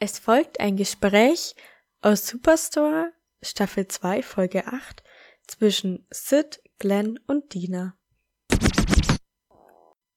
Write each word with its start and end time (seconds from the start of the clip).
Es 0.00 0.20
folgt 0.20 0.60
ein 0.60 0.76
Gespräch 0.76 1.56
aus 2.02 2.28
Superstore 2.28 3.12
Staffel 3.42 3.88
2 3.88 4.22
Folge 4.22 4.68
8 4.68 5.02
zwischen 5.48 6.06
Sid, 6.10 6.62
Glenn 6.78 7.18
und 7.26 7.52
Dina. 7.52 7.96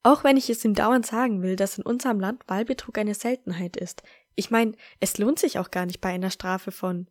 Auch 0.04 0.24
wenn 0.24 0.38
ich 0.38 0.52
es 0.52 0.64
ihm 0.66 0.76
dauernd 0.76 1.08
sagen 1.08 1.42
will, 1.42 1.56
dass 1.56 1.80
in 1.80 1.84
unserem 1.84 2.20
Land 2.20 2.44
Wahlbetrug 2.48 3.00
eine 3.00 3.16
Seltenheit 3.16 3.76
ist. 3.76 4.04
Ich 4.36 4.52
meine, 4.52 4.74
es 5.00 5.18
lohnt 5.18 5.40
sich 5.40 5.58
auch 5.58 5.72
gar 5.72 5.88
nicht 5.88 6.00
bei 6.00 6.10
einer 6.10 6.30
Strafe 6.30 6.72
von 6.72 7.08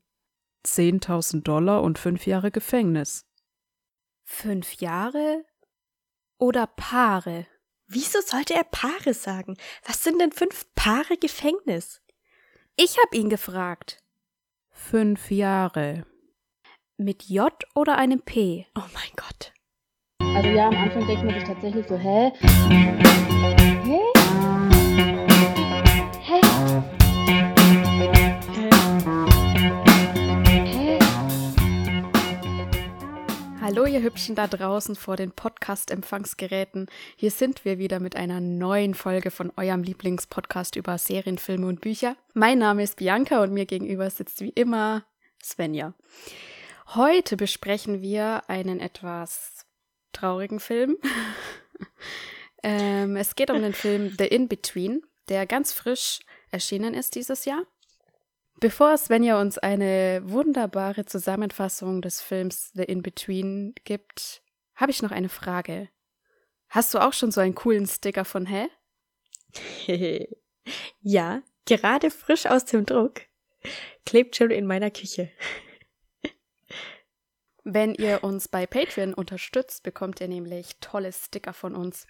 10.000 0.64 1.42
Dollar 1.42 1.82
und 1.82 1.98
fünf 1.98 2.24
Jahre 2.26 2.52
Gefängnis. 2.52 3.26
Fünf 4.24 4.74
Jahre 4.74 5.44
oder 6.38 6.68
Paare? 6.68 7.48
Wieso 7.88 8.20
sollte 8.20 8.54
er 8.54 8.64
Paare 8.64 9.12
sagen? 9.12 9.56
Was 9.84 10.04
sind 10.04 10.20
denn 10.20 10.30
fünf 10.30 10.72
Paare 10.76 11.16
Gefängnis? 11.16 12.00
Ich 12.82 12.96
hab 12.96 13.14
ihn 13.14 13.28
gefragt. 13.28 13.98
Fünf 14.70 15.30
Jahre. 15.30 16.06
Mit 16.96 17.24
J 17.24 17.52
oder 17.74 17.98
einem 17.98 18.22
P? 18.22 18.68
Oh 18.74 18.88
mein 18.94 19.12
Gott. 19.16 19.52
Also 20.34 20.48
ja, 20.48 20.68
am 20.68 20.76
Anfang 20.76 21.06
denkt 21.06 21.22
man 21.22 21.34
sich 21.34 21.44
tatsächlich 21.44 21.86
so, 21.86 21.98
hä? 21.98 22.32
Hä? 22.70 23.02
Hä? 23.84 24.19
Hallo, 33.72 33.86
ihr 33.86 34.02
Hübschen 34.02 34.34
da 34.34 34.48
draußen 34.48 34.96
vor 34.96 35.14
den 35.14 35.30
Podcast-Empfangsgeräten. 35.30 36.88
Hier 37.14 37.30
sind 37.30 37.64
wir 37.64 37.78
wieder 37.78 38.00
mit 38.00 38.16
einer 38.16 38.40
neuen 38.40 38.94
Folge 38.94 39.30
von 39.30 39.52
eurem 39.56 39.84
Lieblingspodcast 39.84 40.74
über 40.74 40.98
Serien, 40.98 41.38
Filme 41.38 41.68
und 41.68 41.80
Bücher. 41.80 42.16
Mein 42.34 42.58
Name 42.58 42.82
ist 42.82 42.96
Bianca 42.96 43.40
und 43.40 43.52
mir 43.52 43.66
gegenüber 43.66 44.10
sitzt 44.10 44.40
wie 44.40 44.48
immer 44.48 45.04
Svenja. 45.40 45.94
Heute 46.96 47.36
besprechen 47.36 48.02
wir 48.02 48.42
einen 48.50 48.80
etwas 48.80 49.64
traurigen 50.12 50.58
Film. 50.58 50.98
ähm, 52.64 53.14
es 53.14 53.36
geht 53.36 53.52
um 53.52 53.62
den 53.62 53.72
Film 53.72 54.12
The 54.18 54.26
In-Between, 54.26 55.02
der 55.28 55.46
ganz 55.46 55.72
frisch 55.72 56.18
erschienen 56.50 56.92
ist 56.92 57.14
dieses 57.14 57.44
Jahr. 57.44 57.62
Bevor 58.60 58.98
Svenja 58.98 59.40
uns 59.40 59.56
eine 59.56 60.20
wunderbare 60.22 61.06
Zusammenfassung 61.06 62.02
des 62.02 62.20
Films 62.20 62.70
The 62.74 62.82
In-Between 62.82 63.74
gibt, 63.84 64.42
habe 64.74 64.90
ich 64.90 65.00
noch 65.00 65.12
eine 65.12 65.30
Frage. 65.30 65.88
Hast 66.68 66.92
du 66.92 66.98
auch 66.98 67.14
schon 67.14 67.30
so 67.30 67.40
einen 67.40 67.54
coolen 67.54 67.86
Sticker 67.86 68.26
von 68.26 68.44
Hä? 68.44 68.68
ja, 71.00 71.42
gerade 71.64 72.10
frisch 72.10 72.44
aus 72.44 72.66
dem 72.66 72.84
Druck. 72.84 73.22
Klebt 74.04 74.36
schon 74.36 74.50
in 74.50 74.66
meiner 74.66 74.90
Küche. 74.90 75.30
Wenn 77.64 77.94
ihr 77.94 78.22
uns 78.22 78.48
bei 78.48 78.66
Patreon 78.66 79.14
unterstützt, 79.14 79.84
bekommt 79.84 80.20
ihr 80.20 80.28
nämlich 80.28 80.76
tolle 80.80 81.14
Sticker 81.14 81.54
von 81.54 81.74
uns. 81.74 82.06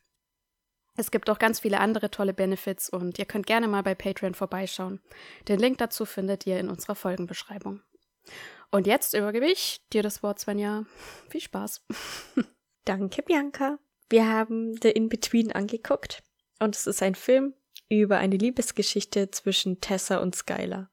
Es 0.96 1.10
gibt 1.10 1.30
auch 1.30 1.38
ganz 1.38 1.60
viele 1.60 1.80
andere 1.80 2.10
tolle 2.10 2.34
Benefits 2.34 2.90
und 2.90 3.18
ihr 3.18 3.24
könnt 3.24 3.46
gerne 3.46 3.68
mal 3.68 3.82
bei 3.82 3.94
Patreon 3.94 4.34
vorbeischauen. 4.34 5.00
Den 5.48 5.58
Link 5.58 5.78
dazu 5.78 6.04
findet 6.04 6.46
ihr 6.46 6.58
in 6.58 6.68
unserer 6.68 6.94
Folgenbeschreibung. 6.94 7.82
Und 8.70 8.86
jetzt 8.86 9.14
übergebe 9.14 9.46
ich 9.46 9.80
dir 9.92 10.02
das 10.02 10.22
Wort, 10.22 10.38
Svenja. 10.38 10.84
Viel 11.28 11.40
Spaß. 11.40 11.84
Danke, 12.84 13.22
Bianca. 13.22 13.78
Wir 14.08 14.28
haben 14.28 14.76
The 14.80 14.90
In-Between 14.90 15.52
angeguckt 15.52 16.22
und 16.58 16.74
es 16.74 16.86
ist 16.86 17.02
ein 17.02 17.14
Film 17.14 17.54
über 17.88 18.18
eine 18.18 18.36
Liebesgeschichte 18.36 19.30
zwischen 19.30 19.80
Tessa 19.80 20.18
und 20.18 20.34
Skylar. 20.34 20.90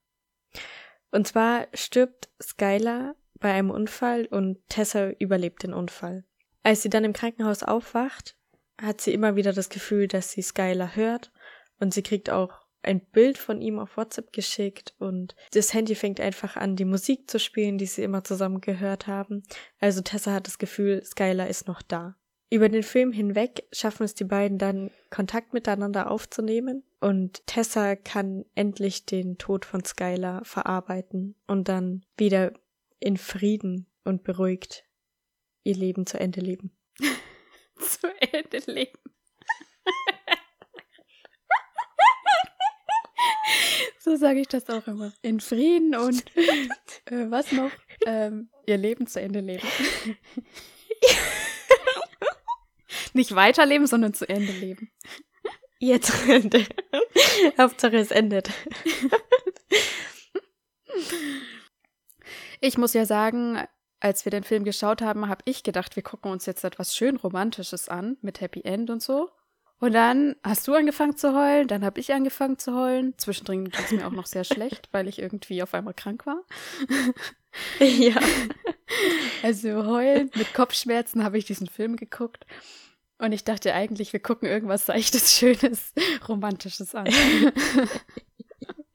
Und 1.11 1.27
zwar 1.27 1.67
stirbt 1.73 2.29
Skylar 2.41 3.15
bei 3.39 3.53
einem 3.53 3.69
Unfall 3.69 4.25
und 4.25 4.59
Tessa 4.69 5.09
überlebt 5.19 5.63
den 5.63 5.73
Unfall. 5.73 6.25
Als 6.63 6.81
sie 6.81 6.89
dann 6.89 7.03
im 7.03 7.13
Krankenhaus 7.13 7.63
aufwacht, 7.63 8.35
hat 8.81 9.01
sie 9.01 9.13
immer 9.13 9.35
wieder 9.35 9.53
das 9.53 9.69
Gefühl, 9.69 10.07
dass 10.07 10.31
sie 10.31 10.41
Skylar 10.41 10.95
hört 10.95 11.31
und 11.79 11.93
sie 11.93 12.03
kriegt 12.03 12.29
auch 12.29 12.67
ein 12.83 13.01
Bild 13.01 13.37
von 13.37 13.61
ihm 13.61 13.79
auf 13.79 13.97
WhatsApp 13.97 14.31
geschickt 14.31 14.93
und 14.97 15.35
das 15.51 15.73
Handy 15.73 15.95
fängt 15.95 16.19
einfach 16.19 16.55
an, 16.55 16.75
die 16.75 16.85
Musik 16.85 17.29
zu 17.29 17.39
spielen, 17.39 17.77
die 17.77 17.85
sie 17.85 18.03
immer 18.03 18.23
zusammen 18.23 18.61
gehört 18.61 19.07
haben. 19.07 19.43
Also 19.79 20.01
Tessa 20.01 20.31
hat 20.33 20.47
das 20.47 20.57
Gefühl, 20.57 21.03
Skylar 21.03 21.47
ist 21.47 21.67
noch 21.67 21.81
da. 21.81 22.15
Über 22.49 22.69
den 22.69 22.83
Film 22.83 23.11
hinweg 23.11 23.67
schaffen 23.73 24.03
es 24.03 24.13
die 24.13 24.23
beiden 24.23 24.57
dann, 24.57 24.91
Kontakt 25.09 25.53
miteinander 25.53 26.09
aufzunehmen 26.09 26.83
und 27.01 27.45
Tessa 27.45 27.95
kann 27.97 28.45
endlich 28.55 29.05
den 29.05 29.37
Tod 29.37 29.65
von 29.65 29.83
Skylar 29.83 30.45
verarbeiten 30.45 31.35
und 31.45 31.67
dann 31.67 32.05
wieder 32.15 32.53
in 32.99 33.17
Frieden 33.17 33.87
und 34.05 34.23
beruhigt 34.23 34.85
ihr 35.63 35.75
Leben 35.75 36.05
zu 36.05 36.19
Ende 36.19 36.39
leben. 36.39 36.71
Zu 37.79 38.07
Ende 38.19 38.59
leben. 38.71 38.99
so 43.99 44.15
sage 44.15 44.41
ich 44.41 44.47
das 44.47 44.69
auch 44.69 44.87
immer. 44.87 45.13
In 45.21 45.39
Frieden 45.39 45.95
und 45.95 46.23
äh, 47.05 47.29
was 47.29 47.51
noch? 47.51 47.71
Ähm, 48.05 48.49
ihr 48.65 48.77
Leben 48.77 49.07
zu 49.07 49.19
Ende 49.19 49.39
leben. 49.39 49.67
Nicht 53.13 53.35
weiterleben, 53.35 53.87
sondern 53.87 54.13
zu 54.13 54.27
Ende 54.29 54.51
leben. 54.51 54.91
Jetzt 55.79 56.27
Ende. 56.27 56.65
Hauptsache 57.57 57.97
es 57.97 58.11
endet. 58.11 58.49
Ich 62.61 62.77
muss 62.77 62.93
ja 62.93 63.05
sagen, 63.05 63.67
als 63.99 64.25
wir 64.25 64.31
den 64.31 64.43
Film 64.43 64.63
geschaut 64.63 65.01
haben, 65.01 65.27
habe 65.27 65.41
ich 65.45 65.63
gedacht, 65.63 65.95
wir 65.95 66.03
gucken 66.03 66.31
uns 66.31 66.45
jetzt 66.45 66.63
etwas 66.63 66.95
schön 66.95 67.17
Romantisches 67.17 67.89
an 67.89 68.17
mit 68.21 68.41
Happy 68.41 68.61
End 68.61 68.89
und 68.89 69.01
so. 69.01 69.29
Und 69.79 69.93
dann 69.93 70.35
hast 70.43 70.67
du 70.67 70.73
angefangen 70.73 71.17
zu 71.17 71.35
heulen, 71.35 71.67
dann 71.67 71.85
habe 71.85 71.99
ich 71.99 72.11
angefangen 72.11 72.57
zu 72.57 72.75
heulen. 72.75 73.13
Zwischendrin 73.17 73.65
ging 73.65 73.83
es 73.83 73.91
mir 73.91 74.07
auch 74.07 74.11
noch 74.11 74.25
sehr 74.25 74.43
schlecht, 74.43 74.89
weil 74.91 75.07
ich 75.07 75.19
irgendwie 75.19 75.61
auf 75.61 75.73
einmal 75.73 75.93
krank 75.93 76.25
war. 76.25 76.43
ja. 77.79 78.15
Also 79.43 79.85
heulend 79.85 80.35
mit 80.37 80.53
Kopfschmerzen 80.53 81.21
habe 81.23 81.37
ich 81.37 81.43
diesen 81.43 81.67
Film 81.67 81.97
geguckt. 81.97 82.45
Und 83.17 83.33
ich 83.33 83.43
dachte 83.43 83.73
eigentlich, 83.73 84.13
wir 84.13 84.21
gucken 84.21 84.47
irgendwas 84.47 84.85
Seichtes, 84.85 85.33
Schönes, 85.33 85.93
Romantisches 86.27 86.95
an. 86.95 87.07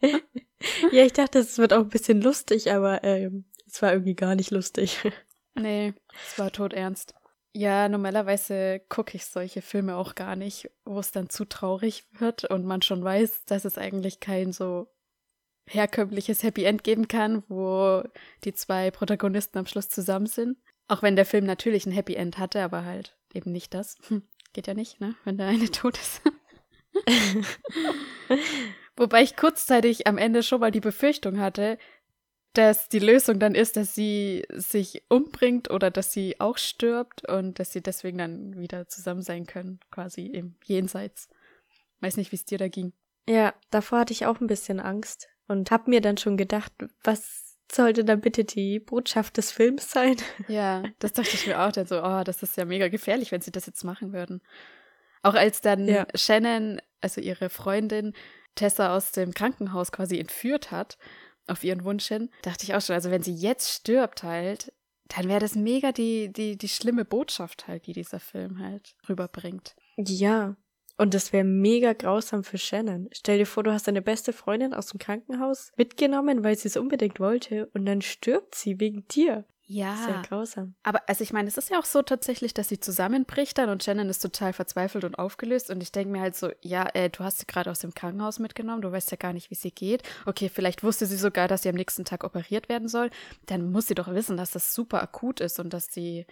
ja, 0.00 1.04
ich 1.04 1.12
dachte, 1.12 1.40
es 1.40 1.58
wird 1.58 1.74
auch 1.74 1.80
ein 1.80 1.88
bisschen 1.90 2.22
lustig, 2.22 2.72
aber 2.72 3.04
ähm, 3.04 3.44
es 3.72 3.80
war 3.80 3.92
irgendwie 3.92 4.14
gar 4.14 4.34
nicht 4.34 4.50
lustig. 4.50 4.98
Nee, 5.54 5.92
es 6.24 6.38
war 6.38 6.50
todernst. 6.50 7.12
Ja, 7.52 7.90
normalerweise 7.90 8.80
gucke 8.88 9.18
ich 9.18 9.26
solche 9.26 9.60
Filme 9.60 9.96
auch 9.96 10.14
gar 10.14 10.34
nicht, 10.34 10.70
wo 10.86 10.98
es 10.98 11.12
dann 11.12 11.28
zu 11.28 11.44
traurig 11.44 12.06
wird 12.12 12.46
und 12.46 12.64
man 12.64 12.80
schon 12.80 13.04
weiß, 13.04 13.44
dass 13.44 13.66
es 13.66 13.76
eigentlich 13.76 14.18
kein 14.18 14.54
so 14.54 14.88
herkömmliches 15.68 16.42
Happy 16.42 16.64
End 16.64 16.84
geben 16.84 17.06
kann, 17.06 17.42
wo 17.48 18.02
die 18.44 18.54
zwei 18.54 18.90
Protagonisten 18.90 19.58
am 19.58 19.66
Schluss 19.66 19.90
zusammen 19.90 20.24
sind. 20.24 20.56
Auch 20.88 21.02
wenn 21.02 21.16
der 21.16 21.26
Film 21.26 21.44
natürlich 21.44 21.84
ein 21.84 21.92
Happy 21.92 22.14
End 22.14 22.38
hatte, 22.38 22.62
aber 22.62 22.86
halt 22.86 23.18
eben 23.34 23.52
nicht 23.52 23.74
das. 23.74 23.98
Hm, 24.08 24.22
geht 24.54 24.68
ja 24.68 24.72
nicht, 24.72 25.02
ne? 25.02 25.16
Wenn 25.24 25.36
der 25.36 25.48
eine 25.48 25.70
tot 25.70 25.98
ist. 25.98 26.22
Wobei 28.96 29.22
ich 29.22 29.36
kurzzeitig 29.36 30.06
am 30.06 30.16
Ende 30.16 30.42
schon 30.42 30.60
mal 30.60 30.70
die 30.70 30.80
Befürchtung 30.80 31.38
hatte, 31.38 31.76
dass 32.52 32.88
die 32.88 32.98
Lösung 32.98 33.38
dann 33.38 33.54
ist, 33.54 33.76
dass 33.76 33.94
sie 33.94 34.44
sich 34.50 35.02
umbringt 35.08 35.70
oder 35.70 35.90
dass 35.90 36.12
sie 36.12 36.38
auch 36.38 36.58
stirbt 36.58 37.26
und 37.28 37.58
dass 37.58 37.72
sie 37.72 37.82
deswegen 37.82 38.18
dann 38.18 38.58
wieder 38.58 38.88
zusammen 38.88 39.22
sein 39.22 39.46
können, 39.46 39.80
quasi 39.90 40.26
im 40.26 40.56
Jenseits. 40.64 41.28
Weiß 42.00 42.16
nicht, 42.16 42.32
wie 42.32 42.36
es 42.36 42.44
dir 42.44 42.58
da 42.58 42.68
ging. 42.68 42.92
Ja, 43.28 43.54
davor 43.70 44.00
hatte 44.00 44.12
ich 44.12 44.26
auch 44.26 44.40
ein 44.40 44.48
bisschen 44.48 44.80
Angst 44.80 45.28
und 45.48 45.70
hab 45.70 45.88
mir 45.88 46.00
dann 46.00 46.18
schon 46.18 46.36
gedacht, 46.36 46.72
was 47.02 47.56
sollte 47.70 48.04
dann 48.04 48.20
bitte 48.20 48.44
die 48.44 48.80
Botschaft 48.80 49.36
des 49.36 49.50
Films 49.50 49.90
sein? 49.90 50.16
Ja, 50.48 50.82
das 50.98 51.12
dachte 51.12 51.30
ich 51.34 51.46
mir 51.46 51.60
auch 51.62 51.72
dann 51.72 51.86
so, 51.86 52.02
oh, 52.02 52.22
das 52.24 52.42
ist 52.42 52.56
ja 52.56 52.64
mega 52.64 52.88
gefährlich, 52.88 53.32
wenn 53.32 53.40
sie 53.40 53.52
das 53.52 53.66
jetzt 53.66 53.84
machen 53.84 54.12
würden. 54.12 54.42
Auch 55.22 55.34
als 55.34 55.60
dann 55.60 55.86
Ja. 55.88 56.06
Shannon, 56.14 56.82
also 57.00 57.20
ihre 57.20 57.48
Freundin, 57.48 58.12
Tessa 58.56 58.94
aus 58.94 59.12
dem 59.12 59.32
Krankenhaus 59.32 59.92
quasi 59.92 60.18
entführt 60.18 60.70
hat, 60.70 60.98
auf 61.46 61.64
ihren 61.64 61.84
Wunsch 61.84 62.08
hin, 62.08 62.30
dachte 62.42 62.64
ich 62.64 62.74
auch 62.74 62.80
schon, 62.80 62.94
also 62.94 63.10
wenn 63.10 63.22
sie 63.22 63.34
jetzt 63.34 63.70
stirbt 63.70 64.22
halt, 64.22 64.72
dann 65.08 65.28
wäre 65.28 65.40
das 65.40 65.54
mega 65.54 65.92
die, 65.92 66.32
die, 66.32 66.56
die 66.56 66.68
schlimme 66.68 67.04
Botschaft 67.04 67.68
halt, 67.68 67.86
die 67.86 67.92
dieser 67.92 68.20
Film 68.20 68.58
halt 68.58 68.94
rüberbringt. 69.08 69.76
Ja. 69.96 70.56
Und 70.98 71.14
das 71.14 71.32
wäre 71.32 71.44
mega 71.44 71.94
grausam 71.94 72.44
für 72.44 72.58
Shannon. 72.58 73.08
Stell 73.12 73.38
dir 73.38 73.46
vor, 73.46 73.62
du 73.62 73.72
hast 73.72 73.88
deine 73.88 74.02
beste 74.02 74.32
Freundin 74.32 74.74
aus 74.74 74.86
dem 74.86 74.98
Krankenhaus 74.98 75.72
mitgenommen, 75.76 76.44
weil 76.44 76.56
sie 76.56 76.68
es 76.68 76.76
unbedingt 76.76 77.18
wollte, 77.18 77.68
und 77.74 77.86
dann 77.86 78.02
stirbt 78.02 78.54
sie 78.54 78.78
wegen 78.78 79.06
dir. 79.08 79.44
Ja. 79.64 79.96
Sehr 79.96 80.22
grausam. 80.22 80.74
Aber 80.82 81.08
also 81.08 81.22
ich 81.22 81.32
meine, 81.32 81.48
es 81.48 81.56
ist 81.56 81.70
ja 81.70 81.78
auch 81.78 81.84
so 81.84 82.02
tatsächlich, 82.02 82.52
dass 82.52 82.68
sie 82.68 82.80
zusammenbricht 82.80 83.56
dann 83.58 83.70
und 83.70 83.82
Shannon 83.82 84.08
ist 84.08 84.20
total 84.20 84.52
verzweifelt 84.52 85.04
und 85.04 85.18
aufgelöst 85.18 85.70
und 85.70 85.82
ich 85.82 85.92
denke 85.92 86.10
mir 86.12 86.20
halt 86.20 86.36
so, 86.36 86.50
ja, 86.60 86.88
äh, 86.94 87.08
du 87.08 87.20
hast 87.20 87.38
sie 87.38 87.46
gerade 87.46 87.70
aus 87.70 87.78
dem 87.78 87.94
Krankenhaus 87.94 88.38
mitgenommen, 88.38 88.82
du 88.82 88.90
weißt 88.90 89.10
ja 89.10 89.16
gar 89.16 89.32
nicht, 89.32 89.50
wie 89.50 89.54
sie 89.54 89.70
geht. 89.70 90.02
Okay, 90.26 90.48
vielleicht 90.48 90.82
wusste 90.82 91.06
sie 91.06 91.16
sogar, 91.16 91.48
dass 91.48 91.62
sie 91.62 91.68
am 91.68 91.76
nächsten 91.76 92.04
Tag 92.04 92.24
operiert 92.24 92.68
werden 92.68 92.88
soll. 92.88 93.10
Dann 93.46 93.70
muss 93.70 93.86
sie 93.86 93.94
doch 93.94 94.12
wissen, 94.12 94.36
dass 94.36 94.50
das 94.50 94.74
super 94.74 95.02
akut 95.02 95.40
ist 95.40 95.60
und 95.60 95.72
dass 95.72 95.86
sie, 95.86 96.26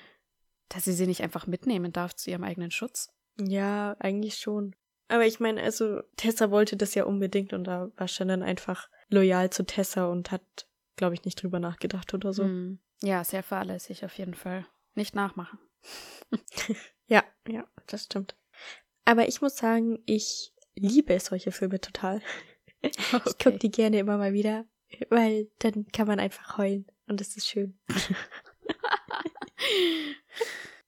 dass 0.68 0.84
sie 0.84 0.92
sie 0.92 1.06
nicht 1.06 1.22
einfach 1.22 1.46
mitnehmen 1.46 1.92
darf 1.92 2.14
zu 2.14 2.30
ihrem 2.30 2.44
eigenen 2.44 2.70
Schutz. 2.70 3.10
Ja, 3.40 3.96
eigentlich 4.00 4.36
schon. 4.36 4.74
Aber 5.08 5.26
ich 5.26 5.40
meine, 5.40 5.62
also 5.62 6.02
Tessa 6.16 6.50
wollte 6.50 6.76
das 6.76 6.94
ja 6.94 7.04
unbedingt 7.04 7.52
und 7.52 7.64
da 7.64 7.90
war 7.96 8.06
Shannon 8.06 8.42
einfach 8.42 8.88
loyal 9.08 9.50
zu 9.50 9.64
Tessa 9.64 10.06
und 10.06 10.30
hat, 10.30 10.68
glaube 10.96 11.14
ich, 11.14 11.24
nicht 11.24 11.42
drüber 11.42 11.58
nachgedacht 11.58 12.14
oder 12.14 12.32
so. 12.32 12.44
Hm. 12.44 12.78
Ja, 13.02 13.24
sehr 13.24 13.42
fahrlässig 13.42 14.04
auf 14.04 14.16
jeden 14.18 14.34
Fall. 14.34 14.66
Nicht 14.94 15.14
nachmachen. 15.14 15.58
Ja, 17.06 17.24
ja, 17.48 17.66
das 17.88 18.04
stimmt. 18.04 18.36
Aber 19.04 19.26
ich 19.26 19.40
muss 19.40 19.56
sagen, 19.56 19.98
ich 20.06 20.52
liebe 20.76 21.18
solche 21.18 21.50
Filme 21.50 21.80
total. 21.80 22.20
Ich 22.82 22.96
gucke 23.36 23.58
die 23.58 23.70
gerne 23.70 23.98
immer 23.98 24.16
mal 24.16 24.32
wieder, 24.32 24.64
weil 25.10 25.50
dann 25.58 25.86
kann 25.92 26.06
man 26.06 26.18
einfach 26.18 26.56
heulen 26.56 26.86
und 27.08 27.20
es 27.20 27.36
ist 27.36 27.46
schön. 27.46 27.78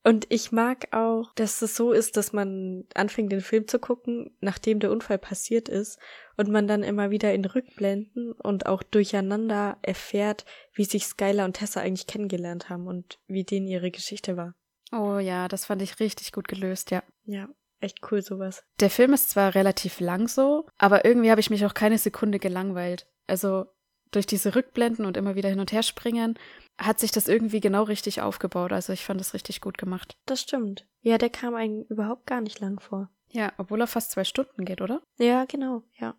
Und 0.05 0.27
ich 0.31 0.51
mag 0.51 0.89
auch, 0.93 1.33
dass 1.37 1.63
es 1.63 1.77
so 1.77 1.93
ist, 1.93 2.17
dass 2.17 2.33
man 2.33 2.85
anfängt, 2.95 3.31
den 3.31 3.41
Film 3.41 3.69
zu 3.69 3.79
gucken, 3.79 4.37
nachdem 4.41 4.81
der 4.81 4.91
Unfall 4.91 5.19
passiert 5.19 5.69
ist, 5.69 5.99
und 6.37 6.49
man 6.49 6.67
dann 6.67 6.83
immer 6.83 7.11
wieder 7.11 7.33
in 7.33 7.45
Rückblenden 7.45 8.33
und 8.33 8.67
auch 8.67 8.83
durcheinander 8.83 9.79
erfährt, 9.83 10.45
wie 10.75 10.85
sich 10.85 11.05
Skylar 11.05 11.45
und 11.45 11.55
Tessa 11.55 11.81
eigentlich 11.81 12.07
kennengelernt 12.07 12.69
haben 12.69 12.89
und 12.89 13.21
wie 13.29 13.45
denen 13.45 13.69
ihre 13.69 13.91
Geschichte 13.91 14.37
war. 14.37 14.55
Oh 14.91 15.19
ja, 15.19 15.47
das 15.47 15.67
fand 15.67 15.83
ich 15.83 16.01
richtig 16.01 16.33
gut 16.33 16.49
gelöst, 16.49 16.91
ja. 16.91 17.03
Ja, 17.25 17.49
echt 17.81 18.01
cool 18.11 18.23
sowas. 18.23 18.65
Der 18.81 18.91
Film 18.91 19.13
ist 19.13 19.31
zwar 19.31 19.55
relativ 19.55 20.01
lang 20.01 20.27
so, 20.27 20.67
aber 20.79 21.05
irgendwie 21.05 21.31
habe 21.31 21.41
ich 21.41 21.51
mich 21.51 21.65
auch 21.65 21.75
keine 21.75 21.99
Sekunde 21.99 22.39
gelangweilt. 22.39 23.07
Also 23.27 23.67
durch 24.11 24.27
diese 24.27 24.55
Rückblenden 24.55 25.05
und 25.05 25.17
immer 25.17 25.35
wieder 25.35 25.49
hin 25.49 25.61
und 25.61 25.73
her 25.73 25.83
springen, 25.83 26.39
hat 26.79 26.99
sich 26.99 27.11
das 27.13 27.29
irgendwie 27.29 27.61
genau 27.61 27.85
richtig 27.85 28.21
aufgebaut. 28.21 28.73
Also 28.73 28.93
ich 28.93 29.05
fand 29.05 29.21
das 29.21 29.35
richtig 29.35 29.61
gut 29.61 29.79
gemacht. 29.79 30.17
Das 30.27 30.41
stimmt. 30.41 30.87
Ja, 31.01 31.19
der 31.19 31.31
kam 31.31 31.55
einem 31.55 31.85
überhaupt 31.89 32.27
gar 32.27 32.41
nicht 32.41 32.61
lang 32.61 32.81
vor. 32.81 33.11
Ja, 33.29 33.53
obwohl 33.57 33.81
er 33.81 33.87
fast 33.87 34.11
zwei 34.11 34.25
Stunden 34.25 34.65
geht, 34.65 34.81
oder? 34.81 35.03
Ja, 35.19 35.45
genau, 35.47 35.83
ja. 35.99 36.15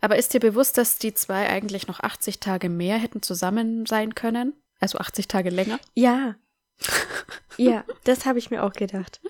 Aber 0.00 0.16
ist 0.16 0.34
dir 0.34 0.40
bewusst, 0.40 0.76
dass 0.76 0.98
die 0.98 1.14
zwei 1.14 1.48
eigentlich 1.48 1.86
noch 1.86 2.00
80 2.00 2.38
Tage 2.38 2.68
mehr 2.68 2.98
hätten 2.98 3.22
zusammen 3.22 3.86
sein 3.86 4.14
können? 4.14 4.52
Also 4.78 4.98
80 4.98 5.28
Tage 5.28 5.48
länger? 5.50 5.80
Ja. 5.94 6.34
ja, 7.56 7.84
das 8.04 8.26
habe 8.26 8.38
ich 8.38 8.50
mir 8.50 8.62
auch 8.62 8.72
gedacht. 8.72 9.20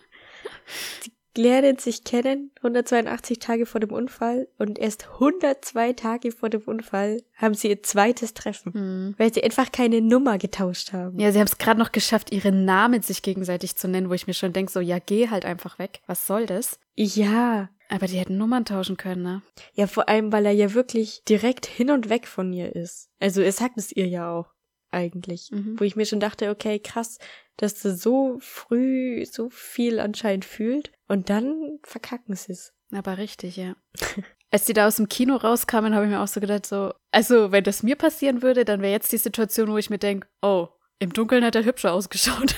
Sie 1.02 1.12
lernen 1.36 1.78
sich 1.78 2.04
kennen 2.04 2.50
182 2.56 3.38
Tage 3.38 3.66
vor 3.66 3.80
dem 3.80 3.92
Unfall 3.92 4.48
und 4.58 4.78
erst 4.78 5.08
102 5.14 5.92
Tage 5.94 6.32
vor 6.32 6.48
dem 6.50 6.62
Unfall 6.62 7.22
haben 7.34 7.54
sie 7.54 7.68
ihr 7.68 7.82
zweites 7.82 8.34
Treffen, 8.34 8.72
Hm. 8.72 9.14
weil 9.18 9.32
sie 9.32 9.42
einfach 9.42 9.72
keine 9.72 10.00
Nummer 10.00 10.38
getauscht 10.38 10.92
haben. 10.92 11.18
Ja, 11.18 11.32
sie 11.32 11.38
haben 11.38 11.46
es 11.46 11.58
gerade 11.58 11.78
noch 11.78 11.92
geschafft, 11.92 12.32
ihre 12.32 12.52
Namen 12.52 13.02
sich 13.02 13.22
gegenseitig 13.22 13.76
zu 13.76 13.88
nennen, 13.88 14.10
wo 14.10 14.14
ich 14.14 14.26
mir 14.26 14.34
schon 14.34 14.52
denke, 14.52 14.72
so, 14.72 14.80
ja, 14.80 14.98
geh 14.98 15.28
halt 15.28 15.44
einfach 15.44 15.78
weg. 15.78 16.00
Was 16.06 16.26
soll 16.26 16.46
das? 16.46 16.78
Ja. 16.94 17.68
Aber 17.88 18.06
die 18.06 18.18
hätten 18.18 18.38
Nummern 18.38 18.64
tauschen 18.64 18.96
können, 18.96 19.22
ne? 19.22 19.42
Ja, 19.74 19.86
vor 19.86 20.08
allem, 20.08 20.32
weil 20.32 20.46
er 20.46 20.52
ja 20.52 20.72
wirklich 20.72 21.22
direkt 21.28 21.66
hin 21.66 21.90
und 21.90 22.08
weg 22.08 22.26
von 22.26 22.52
ihr 22.52 22.74
ist. 22.74 23.10
Also 23.20 23.42
er 23.42 23.52
sagt 23.52 23.76
es 23.76 23.92
ihr 23.92 24.08
ja 24.08 24.30
auch 24.32 24.46
eigentlich. 24.90 25.50
Mhm. 25.50 25.78
Wo 25.78 25.84
ich 25.84 25.94
mir 25.96 26.06
schon 26.06 26.20
dachte, 26.20 26.50
okay, 26.50 26.78
krass, 26.78 27.18
dass 27.56 27.82
sie 27.82 27.94
so 27.94 28.38
früh 28.40 29.24
so 29.26 29.50
viel 29.50 30.00
anscheinend 30.00 30.44
fühlt 30.44 30.92
und 31.08 31.30
dann 31.30 31.78
verkacken 31.84 32.34
sie 32.36 32.52
es. 32.52 32.72
Aber 32.92 33.18
richtig, 33.18 33.56
ja. 33.56 33.76
Als 34.50 34.66
die 34.66 34.72
da 34.72 34.86
aus 34.86 34.96
dem 34.96 35.08
Kino 35.08 35.34
rauskamen, 35.36 35.94
habe 35.94 36.04
ich 36.04 36.10
mir 36.12 36.20
auch 36.20 36.28
so 36.28 36.40
gedacht, 36.40 36.64
so, 36.66 36.94
also 37.10 37.50
wenn 37.50 37.64
das 37.64 37.82
mir 37.82 37.96
passieren 37.96 38.40
würde, 38.42 38.64
dann 38.64 38.82
wäre 38.82 38.92
jetzt 38.92 39.10
die 39.12 39.16
Situation, 39.18 39.68
wo 39.70 39.78
ich 39.78 39.90
mir 39.90 39.98
denke, 39.98 40.28
oh, 40.42 40.68
im 41.00 41.12
Dunkeln 41.12 41.44
hat 41.44 41.56
er 41.56 41.64
hübscher 41.64 41.92
ausgeschaut. 41.92 42.54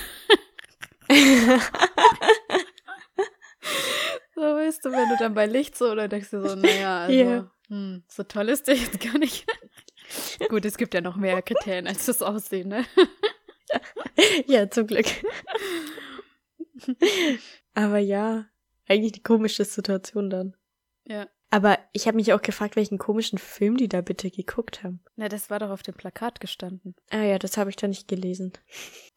so 4.35 4.41
weißt 4.41 4.85
du, 4.85 4.91
wenn 4.91 5.09
du 5.09 5.15
dann 5.17 5.33
bei 5.33 5.45
Licht 5.47 5.75
so, 5.75 5.91
oder 5.91 6.07
denkst 6.07 6.29
du 6.29 6.47
so, 6.47 6.55
naja, 6.55 6.99
also, 7.05 7.13
Ja. 7.13 7.51
hm, 7.69 8.03
so 8.07 8.23
toll 8.23 8.49
ist 8.49 8.67
der 8.67 8.75
jetzt 8.75 8.99
gar 8.99 9.17
nicht. 9.17 9.45
Gut, 10.49 10.65
es 10.65 10.77
gibt 10.77 10.93
ja 10.93 11.01
noch 11.01 11.15
mehr 11.17 11.41
Kriterien 11.41 11.87
als 11.87 12.05
das 12.05 12.21
Aussehen, 12.21 12.69
ne? 12.69 12.85
ja, 14.45 14.69
zum 14.69 14.87
Glück. 14.87 15.07
Aber 17.73 17.97
ja, 17.99 18.45
eigentlich 18.87 19.13
eine 19.13 19.23
komische 19.23 19.65
Situation 19.65 20.29
dann. 20.29 20.55
Ja. 21.05 21.27
Aber 21.49 21.79
ich 21.93 22.07
habe 22.07 22.17
mich 22.17 22.33
auch 22.33 22.41
gefragt, 22.41 22.75
welchen 22.75 22.97
komischen 22.97 23.37
Film 23.39 23.77
die 23.77 23.87
da 23.87 24.01
bitte 24.01 24.29
geguckt 24.29 24.83
haben. 24.83 24.99
Na, 25.15 25.29
das 25.29 25.49
war 25.49 25.59
doch 25.59 25.69
auf 25.69 25.81
dem 25.81 25.95
Plakat 25.95 26.41
gestanden. 26.41 26.93
Ah 27.09 27.21
ja, 27.23 27.39
das 27.39 27.55
habe 27.55 27.69
ich 27.69 27.77
da 27.77 27.87
nicht 27.87 28.09
gelesen. 28.09 28.51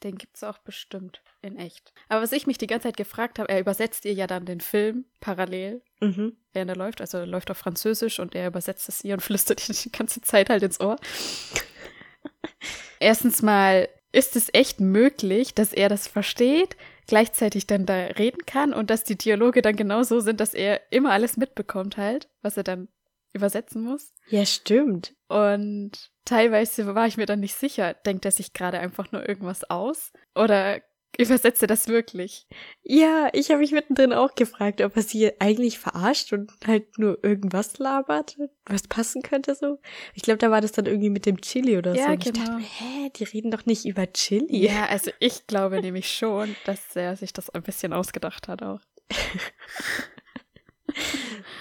Den 0.04 0.16
gibt's 0.16 0.44
auch 0.44 0.58
bestimmt 0.58 1.22
in 1.42 1.56
echt. 1.58 1.92
Aber 2.08 2.22
was 2.22 2.30
ich 2.30 2.46
mich 2.46 2.56
die 2.56 2.68
ganze 2.68 2.84
Zeit 2.86 2.96
gefragt 2.96 3.40
habe, 3.40 3.48
er 3.48 3.58
übersetzt 3.58 4.04
ihr 4.04 4.12
ja 4.12 4.28
dann 4.28 4.44
den 4.46 4.60
Film 4.60 5.06
parallel, 5.18 5.82
Mhm. 5.98 6.36
während 6.52 6.70
er 6.70 6.76
läuft. 6.76 7.00
Also 7.00 7.18
er 7.18 7.26
läuft 7.26 7.50
auf 7.50 7.58
Französisch 7.58 8.20
und 8.20 8.36
er 8.36 8.46
übersetzt 8.46 8.88
es 8.88 9.02
ihr 9.02 9.14
und 9.14 9.20
flüstert 9.22 9.68
ihr 9.68 9.74
die 9.74 9.90
ganze 9.90 10.20
Zeit 10.20 10.50
halt 10.50 10.62
ins 10.62 10.78
Ohr. 10.80 10.98
Erstens 13.00 13.42
mal, 13.42 13.88
ist 14.12 14.36
es 14.36 14.50
echt 14.52 14.80
möglich, 14.80 15.54
dass 15.54 15.72
er 15.72 15.88
das 15.88 16.06
versteht, 16.06 16.76
gleichzeitig 17.10 17.66
dann 17.66 17.86
da 17.86 17.94
reden 17.94 18.46
kann 18.46 18.72
und 18.72 18.88
dass 18.88 19.02
die 19.02 19.18
Dialoge 19.18 19.62
dann 19.62 19.74
genau 19.74 20.04
so 20.04 20.20
sind, 20.20 20.38
dass 20.38 20.54
er 20.54 20.80
immer 20.92 21.10
alles 21.10 21.36
mitbekommt 21.36 21.96
halt, 21.96 22.28
was 22.40 22.56
er 22.56 22.62
dann 22.62 22.86
übersetzen 23.32 23.82
muss. 23.82 24.14
Ja, 24.28 24.46
stimmt. 24.46 25.16
Und 25.26 26.12
teilweise 26.24 26.94
war 26.94 27.08
ich 27.08 27.16
mir 27.16 27.26
dann 27.26 27.40
nicht 27.40 27.56
sicher, 27.56 27.94
denkt 27.94 28.24
er 28.26 28.30
sich 28.30 28.52
gerade 28.52 28.78
einfach 28.78 29.10
nur 29.10 29.28
irgendwas 29.28 29.68
aus 29.68 30.12
oder 30.36 30.80
übersetzt 31.18 31.62
er 31.62 31.68
das 31.68 31.88
wirklich? 31.88 32.46
Ja, 32.82 33.28
ich 33.32 33.50
habe 33.50 33.60
mich 33.60 33.72
mittendrin 33.72 34.12
auch 34.12 34.34
gefragt, 34.34 34.80
ob 34.80 34.96
er 34.96 35.02
sie 35.02 35.32
eigentlich 35.40 35.78
verarscht 35.78 36.32
und 36.32 36.52
halt 36.66 36.98
nur 36.98 37.18
irgendwas 37.22 37.78
labert, 37.78 38.36
was 38.66 38.86
passen 38.88 39.22
könnte 39.22 39.54
so. 39.54 39.78
Ich 40.14 40.22
glaube, 40.22 40.38
da 40.38 40.50
war 40.50 40.60
das 40.60 40.72
dann 40.72 40.86
irgendwie 40.86 41.10
mit 41.10 41.26
dem 41.26 41.40
Chili 41.40 41.76
oder 41.78 41.94
Ja, 41.94 42.06
so. 42.06 42.10
Und 42.12 42.26
Ich 42.26 42.32
genau. 42.32 42.44
dachte 42.46 42.58
mir, 42.58 42.66
hä, 42.66 43.10
die 43.16 43.24
reden 43.24 43.50
doch 43.50 43.66
nicht 43.66 43.84
über 43.84 44.10
Chili. 44.12 44.64
Ja, 44.66 44.86
also 44.86 45.10
ich 45.18 45.46
glaube 45.46 45.80
nämlich 45.80 46.10
schon, 46.12 46.56
dass 46.64 46.94
er 46.96 47.16
sich 47.16 47.32
das 47.32 47.50
ein 47.50 47.62
bisschen 47.62 47.92
ausgedacht 47.92 48.48
hat 48.48 48.62
auch. 48.62 48.80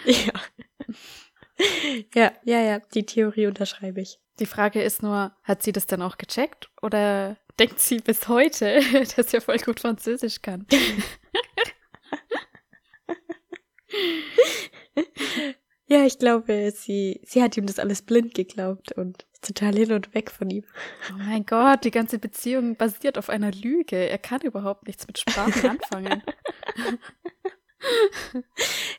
Ja. 0.06 0.34
Ja, 2.16 2.32
ja, 2.46 2.62
ja, 2.62 2.80
die 2.80 3.06
Theorie 3.06 3.46
unterschreibe 3.48 4.00
ich. 4.02 4.20
Die 4.40 4.46
Frage 4.46 4.82
ist 4.82 5.04
nur, 5.04 5.34
hat 5.44 5.64
sie 5.64 5.72
das 5.72 5.86
dann 5.86 6.02
auch 6.02 6.18
gecheckt 6.18 6.70
oder 6.82 7.38
denkt 7.60 7.80
sie 7.80 8.00
bis 8.00 8.28
heute, 8.28 8.80
dass 9.16 9.34
er 9.34 9.42
voll 9.42 9.58
gut 9.58 9.80
Französisch 9.80 10.42
kann? 10.42 10.66
Ja, 15.92 16.06
ich 16.06 16.20
glaube, 16.20 16.72
sie, 16.72 17.20
sie 17.26 17.42
hat 17.42 17.58
ihm 17.58 17.66
das 17.66 17.80
alles 17.80 18.04
blind 18.04 18.36
geglaubt 18.36 18.92
und 18.92 19.26
ist 19.34 19.44
total 19.44 19.74
hin 19.74 19.92
und 19.92 20.14
weg 20.14 20.30
von 20.30 20.48
ihm. 20.52 20.64
Oh 21.10 21.18
mein 21.18 21.48
Gott, 21.48 21.84
die 21.84 21.90
ganze 21.90 22.20
Beziehung 22.20 22.76
basiert 22.76 23.18
auf 23.18 23.28
einer 23.28 23.52
Lüge. 23.52 23.96
Er 23.96 24.20
kann 24.20 24.42
überhaupt 24.42 24.86
nichts 24.86 25.08
mit 25.08 25.18
Sprachen 25.18 25.68
anfangen. 25.70 26.22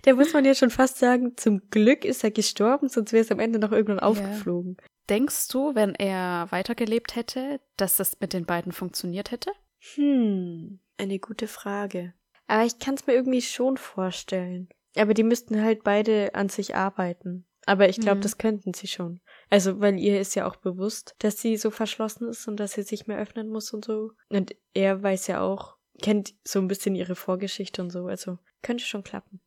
Da 0.02 0.14
muss 0.14 0.32
man 0.32 0.44
ja 0.44 0.56
schon 0.56 0.70
fast 0.70 0.98
sagen, 0.98 1.36
zum 1.36 1.70
Glück 1.70 2.04
ist 2.04 2.24
er 2.24 2.32
gestorben, 2.32 2.88
sonst 2.88 3.12
wäre 3.12 3.22
es 3.22 3.30
am 3.30 3.38
Ende 3.38 3.60
noch 3.60 3.70
irgendwann 3.70 4.00
aufgeflogen. 4.00 4.76
Denkst 5.10 5.48
du, 5.48 5.74
wenn 5.74 5.94
er 5.96 6.46
weitergelebt 6.50 7.16
hätte, 7.16 7.60
dass 7.76 7.96
das 7.96 8.20
mit 8.20 8.32
den 8.32 8.46
beiden 8.46 8.72
funktioniert 8.72 9.32
hätte? 9.32 9.50
Hm, 9.94 10.78
eine 10.98 11.18
gute 11.18 11.48
Frage. 11.48 12.14
Aber 12.46 12.64
ich 12.64 12.78
kann 12.78 12.94
es 12.94 13.06
mir 13.06 13.14
irgendwie 13.14 13.42
schon 13.42 13.76
vorstellen. 13.76 14.68
Aber 14.96 15.12
die 15.14 15.22
müssten 15.24 15.62
halt 15.62 15.82
beide 15.84 16.34
an 16.34 16.48
sich 16.48 16.74
arbeiten. 16.76 17.44
Aber 17.66 17.88
ich 17.88 18.00
glaube, 18.00 18.18
Mhm. 18.18 18.22
das 18.22 18.38
könnten 18.38 18.72
sie 18.74 18.86
schon. 18.86 19.20
Also, 19.50 19.80
weil 19.80 19.98
ihr 19.98 20.20
ist 20.20 20.34
ja 20.34 20.46
auch 20.46 20.56
bewusst, 20.56 21.14
dass 21.18 21.40
sie 21.40 21.56
so 21.56 21.70
verschlossen 21.70 22.28
ist 22.28 22.48
und 22.48 22.58
dass 22.58 22.72
sie 22.72 22.82
sich 22.82 23.06
mehr 23.06 23.18
öffnen 23.18 23.48
muss 23.48 23.72
und 23.72 23.84
so. 23.84 24.12
Und 24.28 24.54
er 24.74 25.02
weiß 25.02 25.26
ja 25.26 25.40
auch, 25.40 25.76
kennt 26.02 26.34
so 26.44 26.58
ein 26.60 26.68
bisschen 26.68 26.94
ihre 26.94 27.14
Vorgeschichte 27.16 27.82
und 27.82 27.90
so. 27.90 28.06
Also, 28.06 28.38
könnte 28.62 28.84
schon 28.84 29.02
klappen. 29.04 29.40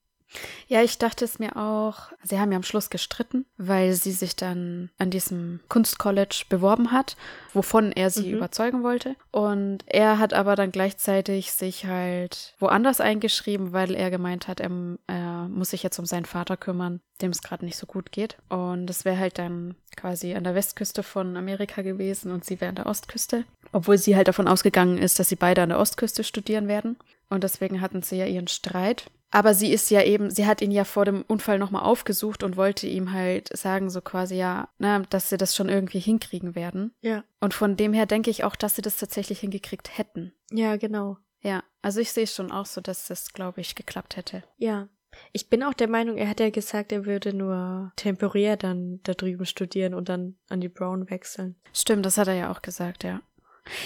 Ja, 0.68 0.82
ich 0.82 0.98
dachte 0.98 1.26
es 1.26 1.40
mir 1.40 1.56
auch. 1.58 2.12
Sie 2.24 2.40
haben 2.40 2.52
ja 2.52 2.56
am 2.58 2.64
Schluss 2.64 2.90
gestritten, 2.90 3.46
weil 3.58 3.94
sie 3.94 4.12
sich 4.12 4.36
dann 4.36 4.90
an 4.98 5.10
diesem 5.10 5.60
Kunstcollege 5.70 6.46
beworben 6.50 6.92
hat, 6.92 7.16
wovon 7.54 7.92
er 7.92 8.10
sie 8.10 8.30
Mhm. 8.30 8.38
überzeugen 8.38 8.84
wollte. 8.84 9.16
Und 9.32 9.80
er 9.88 10.20
hat 10.20 10.34
aber 10.34 10.56
dann 10.56 10.72
gleichzeitig 10.72 11.52
sich 11.52 11.86
halt 11.86 12.56
woanders 12.60 13.02
eingeschrieben, 13.02 13.74
weil 13.74 13.94
er 13.96 14.10
gemeint 14.12 14.48
hat, 14.48 14.60
er, 14.60 14.72
er 15.08 15.48
muss 15.50 15.70
sich 15.72 15.84
jetzt 15.84 16.00
um 16.00 16.06
seinen 16.06 16.26
Vater 16.26 16.58
kümmern, 16.58 17.02
dem 17.22 17.32
es 17.32 17.42
gerade 17.42 17.66
nicht 17.66 17.78
so 17.78 17.86
gut 17.86 18.12
geht. 18.12 18.38
Und 18.50 18.88
das 18.88 19.06
wäre 19.06 19.18
halt 19.20 19.38
dann 19.38 19.76
quasi 19.96 20.34
an 20.34 20.44
der 20.44 20.56
Westküste 20.56 21.04
von 21.04 21.38
Amerika 21.38 21.82
gewesen 21.82 22.32
und 22.32 22.44
sie 22.46 22.60
wäre 22.62 22.70
an 22.70 22.76
der 22.76 22.86
Ostküste. 22.88 23.46
obwohl 23.76 23.98
sie 23.98 24.16
halt 24.16 24.28
davon 24.28 24.48
ausgegangen 24.48 25.00
ist, 25.00 25.18
dass 25.18 25.30
sie 25.30 25.36
beide 25.36 25.64
an 25.64 25.70
der 25.70 25.80
Ostküste 25.80 26.24
studieren 26.24 26.68
werden. 26.68 26.96
Und 27.30 27.44
deswegen 27.44 27.82
hatten 27.82 28.04
sie 28.04 28.18
ja 28.18 28.26
ihren 28.28 28.48
Streit. 28.48 29.10
Aber 29.34 29.56
sie 29.56 29.74
ist 29.74 29.90
ja 29.90 30.04
eben, 30.04 30.30
sie 30.30 30.46
hat 30.46 30.62
ihn 30.62 30.70
ja 30.70 30.84
vor 30.84 31.06
dem 31.06 31.24
Unfall 31.24 31.58
nochmal 31.58 31.82
aufgesucht 31.82 32.44
und 32.44 32.56
wollte 32.56 32.86
ihm 32.86 33.14
halt 33.14 33.50
sagen, 33.58 33.90
so 33.90 34.00
quasi 34.00 34.36
ja, 34.36 34.70
na, 34.78 35.00
dass 35.00 35.30
sie 35.30 35.38
das 35.38 35.56
schon 35.56 35.70
irgendwie 35.70 36.00
hinkriegen 36.00 36.54
werden. 36.54 36.94
Ja. 37.02 37.24
Und 37.40 37.56
von 37.56 37.76
dem 37.76 37.94
her 37.94 38.06
denke 38.06 38.30
ich 38.30 38.44
auch, 38.44 38.56
dass 38.56 38.76
sie 38.76 38.84
das 38.84 38.98
tatsächlich 38.98 39.40
hingekriegt 39.40 39.98
hätten. 39.98 40.34
Ja, 40.52 40.78
genau. 40.78 41.18
Ja, 41.42 41.64
also 41.82 42.00
ich 42.00 42.12
sehe 42.12 42.26
es 42.26 42.36
schon 42.36 42.52
auch 42.52 42.68
so, 42.68 42.80
dass 42.80 43.08
das, 43.08 43.34
glaube 43.34 43.62
ich, 43.62 43.74
geklappt 43.74 44.18
hätte. 44.18 44.44
Ja. 44.58 44.88
Ich 45.32 45.50
bin 45.50 45.64
auch 45.64 45.74
der 45.74 45.90
Meinung, 45.90 46.18
er 46.18 46.30
hat 46.30 46.40
ja 46.40 46.52
gesagt, 46.52 46.92
er 46.92 47.06
würde 47.06 47.34
nur 47.34 47.92
temporär 47.96 48.56
dann 48.56 49.00
da 49.02 49.14
drüben 49.14 49.48
studieren 49.48 49.96
und 49.96 50.10
dann 50.10 50.38
an 50.48 50.62
die 50.62 50.70
Brown 50.70 51.10
wechseln. 51.10 51.56
Stimmt, 51.74 52.06
das 52.06 52.20
hat 52.20 52.28
er 52.28 52.36
ja 52.36 52.52
auch 52.52 52.62
gesagt, 52.62 53.04
ja. 53.04 53.22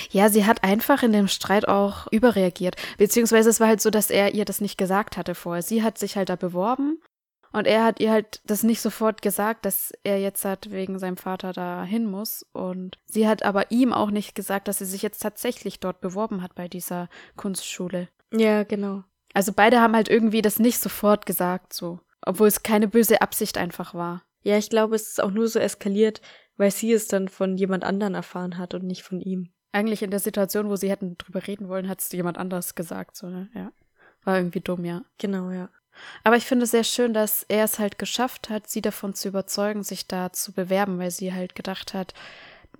Ja, 0.09 0.29
sie 0.29 0.45
hat 0.45 0.63
einfach 0.63 1.03
in 1.03 1.11
dem 1.11 1.27
Streit 1.27 1.67
auch 1.67 2.07
überreagiert. 2.11 2.75
Beziehungsweise 2.97 3.49
es 3.49 3.59
war 3.59 3.67
halt 3.67 3.81
so, 3.81 3.89
dass 3.89 4.09
er 4.09 4.33
ihr 4.33 4.45
das 4.45 4.61
nicht 4.61 4.77
gesagt 4.77 5.17
hatte 5.17 5.35
vorher. 5.35 5.61
Sie 5.61 5.83
hat 5.83 5.97
sich 5.97 6.15
halt 6.17 6.29
da 6.29 6.35
beworben 6.35 6.99
und 7.51 7.65
er 7.65 7.83
hat 7.83 7.99
ihr 7.99 8.11
halt 8.11 8.41
das 8.45 8.63
nicht 8.63 8.81
sofort 8.81 9.21
gesagt, 9.21 9.65
dass 9.65 9.91
er 10.03 10.19
jetzt 10.19 10.43
halt 10.45 10.71
wegen 10.71 10.99
seinem 10.99 11.17
Vater 11.17 11.53
da 11.53 11.83
hin 11.83 12.05
muss. 12.09 12.45
Und 12.53 12.97
sie 13.05 13.27
hat 13.27 13.43
aber 13.43 13.71
ihm 13.71 13.93
auch 13.93 14.11
nicht 14.11 14.35
gesagt, 14.35 14.67
dass 14.67 14.79
sie 14.79 14.85
sich 14.85 15.01
jetzt 15.01 15.21
tatsächlich 15.21 15.79
dort 15.79 16.01
beworben 16.01 16.41
hat 16.41 16.55
bei 16.55 16.67
dieser 16.67 17.09
Kunstschule. 17.35 18.09
Ja, 18.31 18.63
genau. 18.63 19.03
Also 19.33 19.53
beide 19.53 19.81
haben 19.81 19.95
halt 19.95 20.09
irgendwie 20.09 20.41
das 20.41 20.59
nicht 20.59 20.79
sofort 20.79 21.25
gesagt, 21.25 21.73
so. 21.73 21.99
Obwohl 22.21 22.47
es 22.47 22.63
keine 22.63 22.87
böse 22.87 23.21
Absicht 23.21 23.57
einfach 23.57 23.93
war. 23.93 24.23
Ja, 24.43 24.57
ich 24.57 24.69
glaube, 24.69 24.95
es 24.95 25.09
ist 25.09 25.23
auch 25.23 25.31
nur 25.31 25.47
so 25.47 25.59
eskaliert, 25.59 26.21
weil 26.57 26.71
sie 26.71 26.91
es 26.91 27.07
dann 27.07 27.27
von 27.27 27.57
jemand 27.57 27.83
anderen 27.83 28.15
erfahren 28.15 28.57
hat 28.57 28.73
und 28.73 28.83
nicht 28.83 29.03
von 29.03 29.21
ihm. 29.21 29.51
Eigentlich 29.77 30.01
in 30.01 30.09
der 30.09 30.19
Situation, 30.19 30.69
wo 30.69 30.75
sie 30.75 30.89
hätten 30.89 31.17
drüber 31.19 31.45
reden 31.45 31.69
wollen, 31.69 31.87
hat 31.87 32.01
es 32.01 32.11
jemand 32.11 32.39
anders 32.39 32.73
gesagt, 32.73 33.15
so, 33.15 33.27
ne? 33.29 33.47
Ja. 33.53 33.71
War 34.23 34.37
irgendwie 34.37 34.59
dumm, 34.59 34.85
ja. 34.85 35.03
Genau, 35.19 35.51
ja. 35.51 35.69
Aber 36.23 36.35
ich 36.35 36.45
finde 36.45 36.63
es 36.63 36.71
sehr 36.71 36.83
schön, 36.83 37.13
dass 37.13 37.43
er 37.47 37.63
es 37.63 37.77
halt 37.77 37.99
geschafft 37.99 38.49
hat, 38.49 38.67
sie 38.67 38.81
davon 38.81 39.13
zu 39.13 39.27
überzeugen, 39.27 39.83
sich 39.83 40.07
da 40.07 40.33
zu 40.33 40.51
bewerben, 40.51 40.97
weil 40.97 41.11
sie 41.11 41.31
halt 41.31 41.53
gedacht 41.53 41.93
hat, 41.93 42.15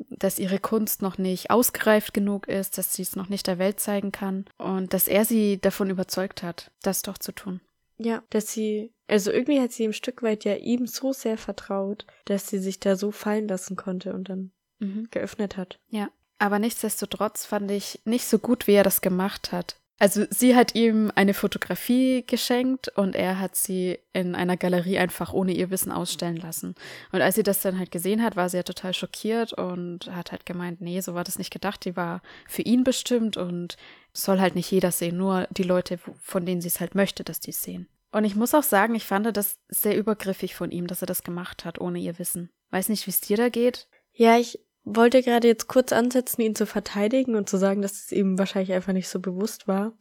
dass 0.09 0.39
ihre 0.39 0.57
Kunst 0.59 1.03
noch 1.03 1.19
nicht 1.19 1.51
ausgereift 1.51 2.13
genug 2.15 2.47
ist, 2.47 2.77
dass 2.79 2.93
sie 2.93 3.03
es 3.03 3.15
noch 3.15 3.29
nicht 3.29 3.45
der 3.45 3.59
Welt 3.59 3.79
zeigen 3.79 4.11
kann 4.11 4.45
und 4.57 4.93
dass 4.93 5.07
er 5.07 5.23
sie 5.23 5.59
davon 5.59 5.89
überzeugt 5.91 6.41
hat, 6.41 6.71
das 6.81 7.03
doch 7.03 7.19
zu 7.19 7.31
tun. 7.31 7.61
Ja, 7.99 8.23
dass 8.31 8.51
sie, 8.51 8.91
also 9.07 9.31
irgendwie 9.31 9.59
hat 9.61 9.71
sie 9.71 9.85
im 9.85 9.93
Stück 9.93 10.23
weit 10.23 10.45
ja 10.45 10.55
ihm 10.55 10.87
so 10.87 11.13
sehr 11.13 11.37
vertraut, 11.37 12.05
dass 12.25 12.47
sie 12.47 12.59
sich 12.59 12.79
da 12.79 12.95
so 12.95 13.11
fallen 13.11 13.47
lassen 13.47 13.75
konnte 13.75 14.13
und 14.13 14.29
dann 14.29 14.51
Mhm. 14.79 15.07
geöffnet 15.09 15.57
hat. 15.57 15.79
Ja. 15.89 16.09
Aber 16.39 16.59
nichtsdestotrotz 16.59 17.45
fand 17.45 17.71
ich 17.71 18.01
nicht 18.05 18.25
so 18.25 18.39
gut, 18.39 18.67
wie 18.67 18.73
er 18.73 18.83
das 18.83 19.01
gemacht 19.01 19.51
hat. 19.51 19.77
Also 19.99 20.25
sie 20.29 20.55
hat 20.55 20.75
ihm 20.75 21.11
eine 21.15 21.33
Fotografie 21.33 22.23
geschenkt 22.25 22.89
und 22.89 23.15
er 23.15 23.39
hat 23.39 23.55
sie 23.55 23.97
in 24.13 24.35
einer 24.35 24.55
Galerie 24.55 24.99
einfach 24.99 25.33
ohne 25.33 25.53
ihr 25.53 25.71
Wissen 25.71 25.91
ausstellen 25.91 26.37
lassen. 26.37 26.75
Und 27.11 27.21
als 27.21 27.33
sie 27.33 27.41
das 27.41 27.61
dann 27.61 27.79
halt 27.79 27.89
gesehen 27.89 28.21
hat, 28.21 28.35
war 28.35 28.47
sie 28.47 28.57
ja 28.57 28.63
total 28.63 28.93
schockiert 28.93 29.53
und 29.53 30.11
hat 30.13 30.31
halt 30.31 30.45
gemeint, 30.45 30.81
nee, 30.81 31.01
so 31.01 31.15
war 31.15 31.23
das 31.23 31.39
nicht 31.39 31.51
gedacht, 31.51 31.83
die 31.83 31.95
war 31.95 32.21
für 32.47 32.61
ihn 32.61 32.83
bestimmt 32.83 33.37
und 33.37 33.75
soll 34.13 34.39
halt 34.39 34.53
nicht 34.53 34.69
jeder 34.69 34.91
sehen, 34.91 35.17
nur 35.17 35.47
die 35.49 35.63
Leute, 35.63 35.99
von 36.21 36.45
denen 36.45 36.61
sie 36.61 36.67
es 36.67 36.79
halt 36.79 36.93
möchte, 36.93 37.23
dass 37.23 37.39
die 37.39 37.51
es 37.51 37.63
sehen. 37.63 37.87
Und 38.11 38.23
ich 38.23 38.35
muss 38.35 38.53
auch 38.53 38.63
sagen, 38.63 38.93
ich 38.93 39.03
fand 39.03 39.35
das 39.35 39.57
sehr 39.67 39.97
übergriffig 39.97 40.53
von 40.53 40.69
ihm, 40.69 40.85
dass 40.85 41.01
er 41.01 41.07
das 41.07 41.23
gemacht 41.23 41.65
hat, 41.65 41.81
ohne 41.81 41.99
ihr 41.99 42.19
Wissen. 42.19 42.51
Weiß 42.69 42.89
nicht, 42.89 43.07
wie 43.07 43.11
es 43.11 43.21
dir 43.21 43.37
da 43.37 43.49
geht. 43.49 43.87
Ja, 44.13 44.37
ich 44.37 44.59
wollte 44.95 45.21
gerade 45.21 45.47
jetzt 45.47 45.67
kurz 45.67 45.91
ansetzen, 45.91 46.41
ihn 46.41 46.55
zu 46.55 46.65
verteidigen 46.65 47.35
und 47.35 47.49
zu 47.49 47.57
sagen, 47.57 47.81
dass 47.81 47.93
es 47.93 48.11
ihm 48.11 48.39
wahrscheinlich 48.39 48.73
einfach 48.73 48.93
nicht 48.93 49.09
so 49.09 49.19
bewusst 49.19 49.67
war. 49.67 49.93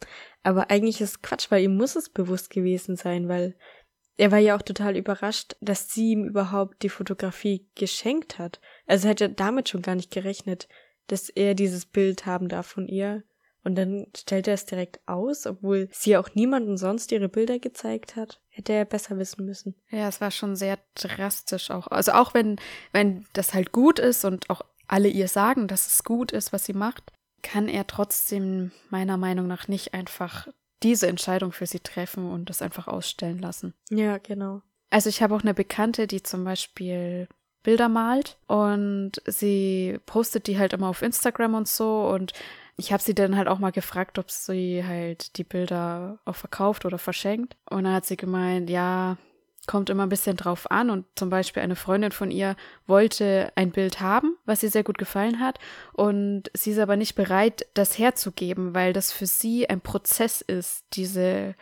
Aber 0.43 0.71
eigentlich 0.71 1.01
ist 1.01 1.23
Quatsch, 1.23 1.51
weil 1.51 1.65
ihm 1.65 1.77
muss 1.77 1.97
es 1.97 2.09
bewusst 2.09 2.51
gewesen 2.51 2.97
sein, 2.97 3.29
weil 3.29 3.57
er 4.17 4.31
war 4.31 4.39
ja 4.39 4.57
auch 4.57 4.63
total 4.63 4.97
überrascht, 4.97 5.57
dass 5.61 5.91
sie 5.91 6.13
ihm 6.13 6.25
überhaupt 6.25 6.83
die 6.83 6.89
Fotografie 6.89 7.69
geschenkt 7.75 8.39
hat. 8.39 8.61
Also 8.87 9.09
er 9.09 9.11
hätte 9.11 9.29
damit 9.29 9.69
schon 9.69 9.83
gar 9.83 9.95
nicht 9.95 10.11
gerechnet, 10.11 10.69
dass 11.09 11.29
er 11.29 11.55
dieses 11.55 11.85
Bild 11.85 12.25
haben 12.25 12.49
darf 12.49 12.67
von 12.67 12.87
ihr. 12.87 13.25
Und 13.63 13.75
dann 13.75 14.07
stellt 14.17 14.47
er 14.47 14.55
es 14.55 14.65
direkt 14.65 15.01
aus, 15.07 15.45
obwohl 15.45 15.89
sie 15.91 16.17
auch 16.17 16.35
niemandem 16.35 16.77
sonst 16.77 17.11
ihre 17.11 17.29
Bilder 17.29 17.59
gezeigt 17.59 18.15
hat. 18.15 18.41
Hätte 18.49 18.73
er 18.73 18.85
besser 18.85 19.19
wissen 19.19 19.45
müssen. 19.45 19.75
Ja, 19.91 20.07
es 20.07 20.21
war 20.21 20.31
schon 20.31 20.55
sehr 20.55 20.79
drastisch 20.95 21.73
auch. 21.73 21.89
Also 21.89 22.13
auch 22.13 22.33
wenn, 22.33 22.61
wenn 22.93 23.27
das 23.33 23.55
halt 23.55 23.73
gut 23.73 23.99
ist 23.99 24.25
und 24.25 24.49
auch 24.51 24.63
alle 24.89 25.09
ihr 25.09 25.29
sagen, 25.29 25.69
dass 25.69 25.87
es 25.87 26.05
gut 26.05 26.33
ist, 26.33 26.53
was 26.53 26.65
sie 26.65 26.73
macht, 26.73 27.13
kann 27.43 27.69
er 27.69 27.87
trotzdem 27.87 28.73
meiner 28.91 29.17
Meinung 29.17 29.47
nach 29.47 29.69
nicht 29.69 29.95
einfach 29.95 30.49
diese 30.83 31.07
Entscheidung 31.07 31.53
für 31.53 31.67
sie 31.67 31.81
treffen 31.81 32.31
und 32.31 32.51
das 32.51 32.63
einfach 32.63 32.87
ausstellen 32.87 33.39
lassen. 33.39 33.75
Ja, 33.91 34.19
genau. 34.19 34.63
Also 34.91 35.09
ich 35.09 35.23
habe 35.23 35.35
auch 35.35 35.43
eine 35.43 35.55
Bekannte, 35.55 36.07
die 36.07 36.23
zum 36.23 36.45
Beispiel 36.45 37.29
Bilder 37.63 37.89
malt 37.89 38.39
und 38.47 39.13
sie 39.27 39.99
postet 40.07 40.47
die 40.47 40.59
halt 40.59 40.73
immer 40.73 40.89
auf 40.89 41.03
Instagram 41.03 41.55
und 41.55 41.69
so 41.69 42.09
und 42.09 42.33
ich 42.77 42.93
habe 42.93 43.03
sie 43.03 43.15
dann 43.15 43.37
halt 43.37 43.49
auch 43.49 43.59
mal 43.59 43.73
gefragt, 43.73 44.19
ob 44.19 44.31
sie 44.31 44.85
halt 44.85 45.39
die 45.39 45.45
Bilder 45.45 46.19
auch 46.25 46.37
verkauft 46.37 46.85
oder 46.85 46.99
verschenkt. 46.99 47.57
Und 47.71 47.85
dann 47.85 47.95
hat 47.95 48.05
sie 48.05 48.19
gemeint, 48.19 48.69
ja, 48.69 49.17
kommt 49.67 49.91
immer 49.91 50.05
ein 50.05 50.09
bisschen 50.09 50.37
drauf 50.37 50.71
an. 50.71 50.91
Und 50.91 51.05
zum 51.17 51.31
Beispiel 51.31 51.63
eine 51.63 51.77
Freundin 51.77 52.13
von 52.13 52.31
ihr 52.31 52.57
wollte 52.87 53.53
ein 53.57 53.71
Bild 53.71 54.01
haben, 54.01 54.37
was 54.45 54.63
ihr 54.63 54.71
sehr 54.71 54.85
gut 54.85 54.99
gefallen 54.99 55.41
hat. 55.41 55.59
Und 55.93 56.45
sie 56.55 56.71
ist 56.73 56.79
aber 56.79 56.97
nicht 56.97 57.15
bereit, 57.15 57.67
das 57.75 57.99
herzugeben, 57.99 58.75
weil 58.75 58.93
das 58.93 59.13
für 59.13 59.27
sie 59.27 59.69
ein 59.69 59.81
Prozess 59.81 60.41
ist, 60.41 60.85
diese, 60.95 61.55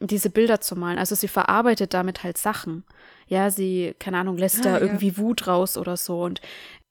diese 0.00 0.30
Bilder 0.30 0.60
zu 0.60 0.76
malen. 0.76 0.98
Also 0.98 1.14
sie 1.14 1.28
verarbeitet 1.28 1.94
damit 1.94 2.22
halt 2.24 2.38
Sachen. 2.38 2.84
Ja, 3.28 3.50
sie, 3.50 3.94
keine 3.98 4.18
Ahnung, 4.18 4.36
lässt 4.38 4.60
Ah, 4.60 4.62
da 4.62 4.70
ja. 4.72 4.80
irgendwie 4.80 5.16
Wut 5.18 5.46
raus 5.46 5.76
oder 5.76 5.96
so. 5.96 6.22
Und 6.22 6.40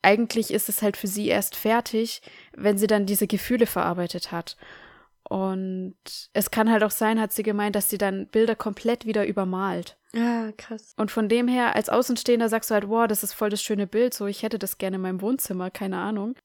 eigentlich 0.02 0.52
ist 0.54 0.70
es 0.70 0.82
halt 0.82 0.98
für 0.98 1.08
sie 1.08 1.28
erst 1.28 1.56
fertig, 1.56 2.22
wenn 2.56 2.78
sie 2.78 2.88
dann 2.88 3.06
diese 3.08 3.26
Gefühle 3.26 3.66
verarbeitet 3.66 4.32
hat. 4.32 4.58
Und 5.30 5.96
es 6.34 6.52
kann 6.52 6.72
halt 6.72 6.84
auch 6.84 6.92
sein, 6.92 7.20
hat 7.20 7.34
sie 7.34 7.44
gemeint, 7.44 7.76
dass 7.76 7.90
sie 7.90 7.98
dann 7.98 8.28
Bilder 8.28 8.56
komplett 8.56 9.06
wieder 9.06 9.26
übermalt. 9.26 9.98
Ah, 10.16 10.52
krass. 10.58 10.94
Und 10.98 11.12
von 11.12 11.28
dem 11.30 11.48
her, 11.48 11.76
als 11.76 11.90
Außenstehender 11.90 12.48
sagst 12.48 12.70
du 12.70 12.76
halt, 12.76 12.88
wow, 12.88 13.08
das 13.08 13.24
ist 13.24 13.34
voll 13.34 13.50
das 13.50 13.62
schöne 13.62 13.88
Bild, 13.88 14.14
so 14.14 14.28
ich 14.28 14.44
hätte 14.44 14.60
das 14.60 14.78
gerne 14.78 14.96
in 14.98 15.02
meinem 15.02 15.22
Wohnzimmer, 15.22 15.72
keine 15.72 15.98
Ahnung. 15.98 16.36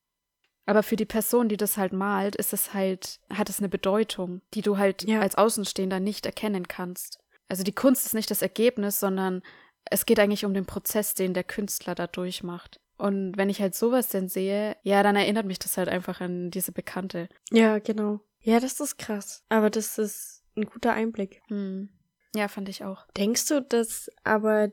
Aber 0.66 0.82
für 0.82 0.96
die 0.96 1.04
Person, 1.04 1.48
die 1.48 1.56
das 1.56 1.76
halt 1.76 1.92
malt, 1.92 2.36
ist 2.36 2.52
es 2.52 2.72
halt, 2.74 3.18
hat 3.32 3.48
es 3.48 3.58
eine 3.58 3.68
Bedeutung, 3.68 4.40
die 4.54 4.62
du 4.62 4.78
halt 4.78 5.02
Ja. 5.02 5.20
als 5.20 5.36
Außenstehender 5.36 6.00
nicht 6.00 6.26
erkennen 6.26 6.68
kannst. 6.68 7.18
Also 7.48 7.62
die 7.64 7.74
Kunst 7.74 8.06
ist 8.06 8.14
nicht 8.14 8.30
das 8.30 8.42
Ergebnis, 8.42 9.00
sondern 9.00 9.42
es 9.90 10.06
geht 10.06 10.20
eigentlich 10.20 10.44
um 10.44 10.54
den 10.54 10.66
Prozess, 10.66 11.14
den 11.14 11.34
der 11.34 11.44
Künstler 11.44 11.94
da 11.94 12.06
durchmacht. 12.06 12.80
Und 12.98 13.36
wenn 13.36 13.50
ich 13.50 13.60
halt 13.60 13.74
sowas 13.74 14.08
denn 14.08 14.28
sehe, 14.28 14.76
ja, 14.82 15.02
dann 15.02 15.16
erinnert 15.16 15.46
mich 15.46 15.58
das 15.58 15.76
halt 15.76 15.88
einfach 15.88 16.20
an 16.20 16.50
diese 16.50 16.70
Bekannte. 16.70 17.28
Ja, 17.50 17.78
genau. 17.78 18.20
Ja, 18.42 18.60
das 18.60 18.80
ist 18.80 18.98
krass. 18.98 19.44
Aber 19.48 19.70
das 19.70 19.98
ist 19.98 20.44
ein 20.56 20.64
guter 20.64 20.92
Einblick. 20.92 21.42
Hm. 21.48 21.90
Ja, 22.34 22.48
fand 22.48 22.68
ich 22.68 22.84
auch. 22.84 23.06
Denkst 23.16 23.46
du, 23.48 23.62
dass 23.62 24.10
aber 24.24 24.70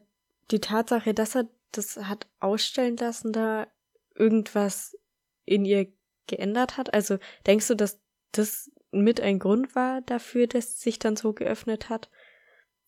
die 0.52 0.60
Tatsache, 0.60 1.14
dass 1.14 1.36
er 1.36 1.48
das 1.72 1.98
hat 1.98 2.28
ausstellen 2.40 2.98
lassen, 2.98 3.34
da 3.34 3.68
irgendwas 4.16 4.98
in 5.46 5.66
ihr 5.66 5.88
geändert 6.28 6.78
hat? 6.78 6.94
Also 6.94 7.18
denkst 7.46 7.68
du, 7.68 7.76
dass 7.76 8.00
das 8.32 8.72
mit 8.92 9.20
ein 9.22 9.40
Grund 9.40 9.76
war 9.76 10.02
dafür, 10.02 10.48
dass 10.48 10.76
sie 10.76 10.84
sich 10.84 11.00
dann 11.00 11.16
so 11.16 11.34
geöffnet 11.34 11.90
hat? 11.90 12.10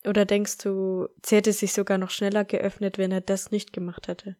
Oder 0.07 0.25
denkst 0.25 0.59
du, 0.59 1.09
sie 1.25 1.35
hätte 1.35 1.51
sich 1.51 1.73
sogar 1.73 1.97
noch 1.97 2.09
schneller 2.09 2.45
geöffnet, 2.45 2.97
wenn 2.97 3.11
er 3.11 3.21
das 3.21 3.51
nicht 3.51 3.73
gemacht 3.73 4.07
hätte? 4.07 4.37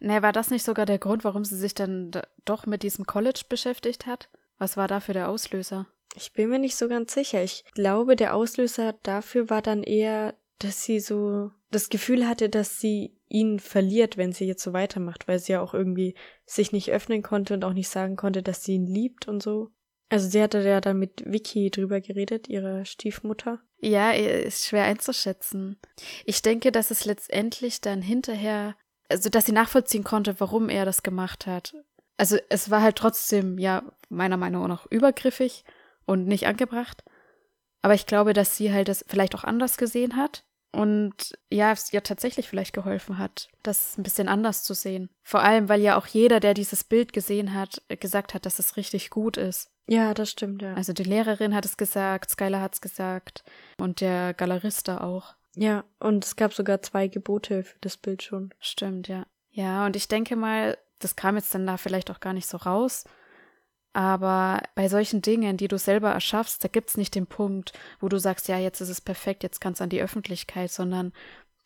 Ne, 0.00 0.22
war 0.22 0.32
das 0.32 0.50
nicht 0.50 0.64
sogar 0.64 0.86
der 0.86 0.98
Grund, 0.98 1.24
warum 1.24 1.44
sie 1.44 1.56
sich 1.56 1.72
dann 1.72 2.10
doch 2.44 2.66
mit 2.66 2.82
diesem 2.82 3.06
College 3.06 3.42
beschäftigt 3.48 4.06
hat? 4.06 4.28
Was 4.58 4.76
war 4.76 4.88
dafür 4.88 5.14
der 5.14 5.28
Auslöser? 5.28 5.86
Ich 6.14 6.32
bin 6.32 6.48
mir 6.48 6.58
nicht 6.58 6.76
so 6.76 6.88
ganz 6.88 7.14
sicher. 7.14 7.42
Ich 7.42 7.64
glaube, 7.74 8.16
der 8.16 8.34
Auslöser 8.34 8.94
dafür 9.02 9.50
war 9.50 9.62
dann 9.62 9.82
eher, 9.82 10.34
dass 10.58 10.82
sie 10.82 11.00
so 11.00 11.50
das 11.70 11.88
Gefühl 11.88 12.26
hatte, 12.26 12.48
dass 12.48 12.80
sie 12.80 13.16
ihn 13.28 13.60
verliert, 13.60 14.16
wenn 14.16 14.32
sie 14.32 14.46
jetzt 14.46 14.62
so 14.62 14.72
weitermacht, 14.72 15.28
weil 15.28 15.38
sie 15.38 15.52
ja 15.52 15.60
auch 15.60 15.74
irgendwie 15.74 16.14
sich 16.46 16.72
nicht 16.72 16.90
öffnen 16.90 17.22
konnte 17.22 17.54
und 17.54 17.64
auch 17.64 17.74
nicht 17.74 17.88
sagen 17.88 18.16
konnte, 18.16 18.42
dass 18.42 18.64
sie 18.64 18.74
ihn 18.74 18.86
liebt 18.86 19.28
und 19.28 19.42
so. 19.42 19.70
Also 20.08 20.28
sie 20.28 20.42
hatte 20.42 20.60
ja 20.62 20.80
dann 20.80 20.98
mit 20.98 21.22
Vicky 21.26 21.70
drüber 21.70 22.00
geredet, 22.00 22.48
ihrer 22.48 22.86
Stiefmutter. 22.86 23.60
Ja, 23.80 24.12
ist 24.12 24.66
schwer 24.66 24.84
einzuschätzen. 24.84 25.78
Ich 26.24 26.40
denke, 26.40 26.72
dass 26.72 26.90
es 26.90 27.04
letztendlich 27.04 27.82
dann 27.82 28.00
hinterher, 28.00 28.74
also 29.08 29.28
dass 29.28 29.44
sie 29.44 29.52
nachvollziehen 29.52 30.04
konnte, 30.04 30.40
warum 30.40 30.70
er 30.70 30.86
das 30.86 31.02
gemacht 31.02 31.46
hat. 31.46 31.74
Also 32.18 32.36
es 32.50 32.70
war 32.70 32.82
halt 32.82 32.96
trotzdem, 32.96 33.58
ja, 33.58 33.82
meiner 34.10 34.36
Meinung 34.36 34.68
nach 34.68 34.86
übergriffig 34.90 35.64
und 36.04 36.26
nicht 36.26 36.46
angebracht. 36.46 37.04
Aber 37.80 37.94
ich 37.94 38.06
glaube, 38.06 38.32
dass 38.34 38.56
sie 38.56 38.72
halt 38.72 38.88
das 38.88 39.04
vielleicht 39.08 39.34
auch 39.34 39.44
anders 39.44 39.78
gesehen 39.78 40.16
hat 40.16 40.44
Und 40.70 41.38
ja, 41.50 41.72
es 41.72 41.92
ihr 41.92 42.02
tatsächlich 42.02 42.48
vielleicht 42.48 42.74
geholfen 42.74 43.18
hat, 43.18 43.48
das 43.62 43.96
ein 43.96 44.02
bisschen 44.02 44.28
anders 44.28 44.64
zu 44.64 44.74
sehen. 44.74 45.08
Vor 45.22 45.40
allem, 45.42 45.68
weil 45.68 45.80
ja 45.80 45.96
auch 45.96 46.06
jeder, 46.06 46.40
der 46.40 46.52
dieses 46.52 46.84
Bild 46.84 47.12
gesehen 47.12 47.54
hat, 47.54 47.82
gesagt 48.00 48.34
hat, 48.34 48.44
dass 48.44 48.58
es 48.58 48.76
richtig 48.76 49.08
gut 49.08 49.38
ist. 49.38 49.70
Ja, 49.86 50.12
das 50.12 50.30
stimmt, 50.30 50.60
ja. 50.60 50.74
Also 50.74 50.92
die 50.92 51.04
Lehrerin 51.04 51.54
hat 51.54 51.64
es 51.64 51.78
gesagt, 51.78 52.30
Skylar 52.30 52.60
hat 52.60 52.74
es 52.74 52.80
gesagt 52.82 53.42
und 53.78 54.02
der 54.02 54.34
Galerista 54.34 55.00
auch. 55.00 55.34
Ja, 55.56 55.84
und 55.98 56.24
es 56.24 56.36
gab 56.36 56.52
sogar 56.52 56.82
zwei 56.82 57.08
Gebote 57.08 57.64
für 57.64 57.78
das 57.80 57.96
Bild 57.96 58.22
schon. 58.22 58.52
Stimmt, 58.60 59.08
ja. 59.08 59.26
Ja, 59.50 59.86
und 59.86 59.96
ich 59.96 60.06
denke 60.06 60.36
mal, 60.36 60.76
das 60.98 61.16
kam 61.16 61.36
jetzt 61.36 61.54
dann 61.54 61.66
da 61.66 61.76
vielleicht 61.76 62.10
auch 62.10 62.20
gar 62.20 62.32
nicht 62.32 62.46
so 62.46 62.56
raus. 62.58 63.04
Aber 63.92 64.62
bei 64.74 64.88
solchen 64.88 65.22
Dingen, 65.22 65.56
die 65.56 65.68
du 65.68 65.78
selber 65.78 66.10
erschaffst, 66.12 66.62
da 66.62 66.68
gibt's 66.68 66.96
nicht 66.96 67.14
den 67.14 67.26
Punkt, 67.26 67.72
wo 68.00 68.08
du 68.08 68.18
sagst, 68.18 68.48
ja, 68.48 68.58
jetzt 68.58 68.80
ist 68.80 68.90
es 68.90 69.00
perfekt, 69.00 69.42
jetzt 69.42 69.60
kannst 69.60 69.80
du 69.80 69.84
an 69.84 69.90
die 69.90 70.02
Öffentlichkeit, 70.02 70.70
sondern 70.70 71.12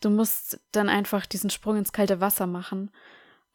du 0.01 0.11
musst 0.11 0.61
dann 0.73 0.89
einfach 0.89 1.27
diesen 1.27 1.51
Sprung 1.51 1.77
ins 1.77 1.93
kalte 1.93 2.21
Wasser 2.21 2.47
machen 2.47 2.91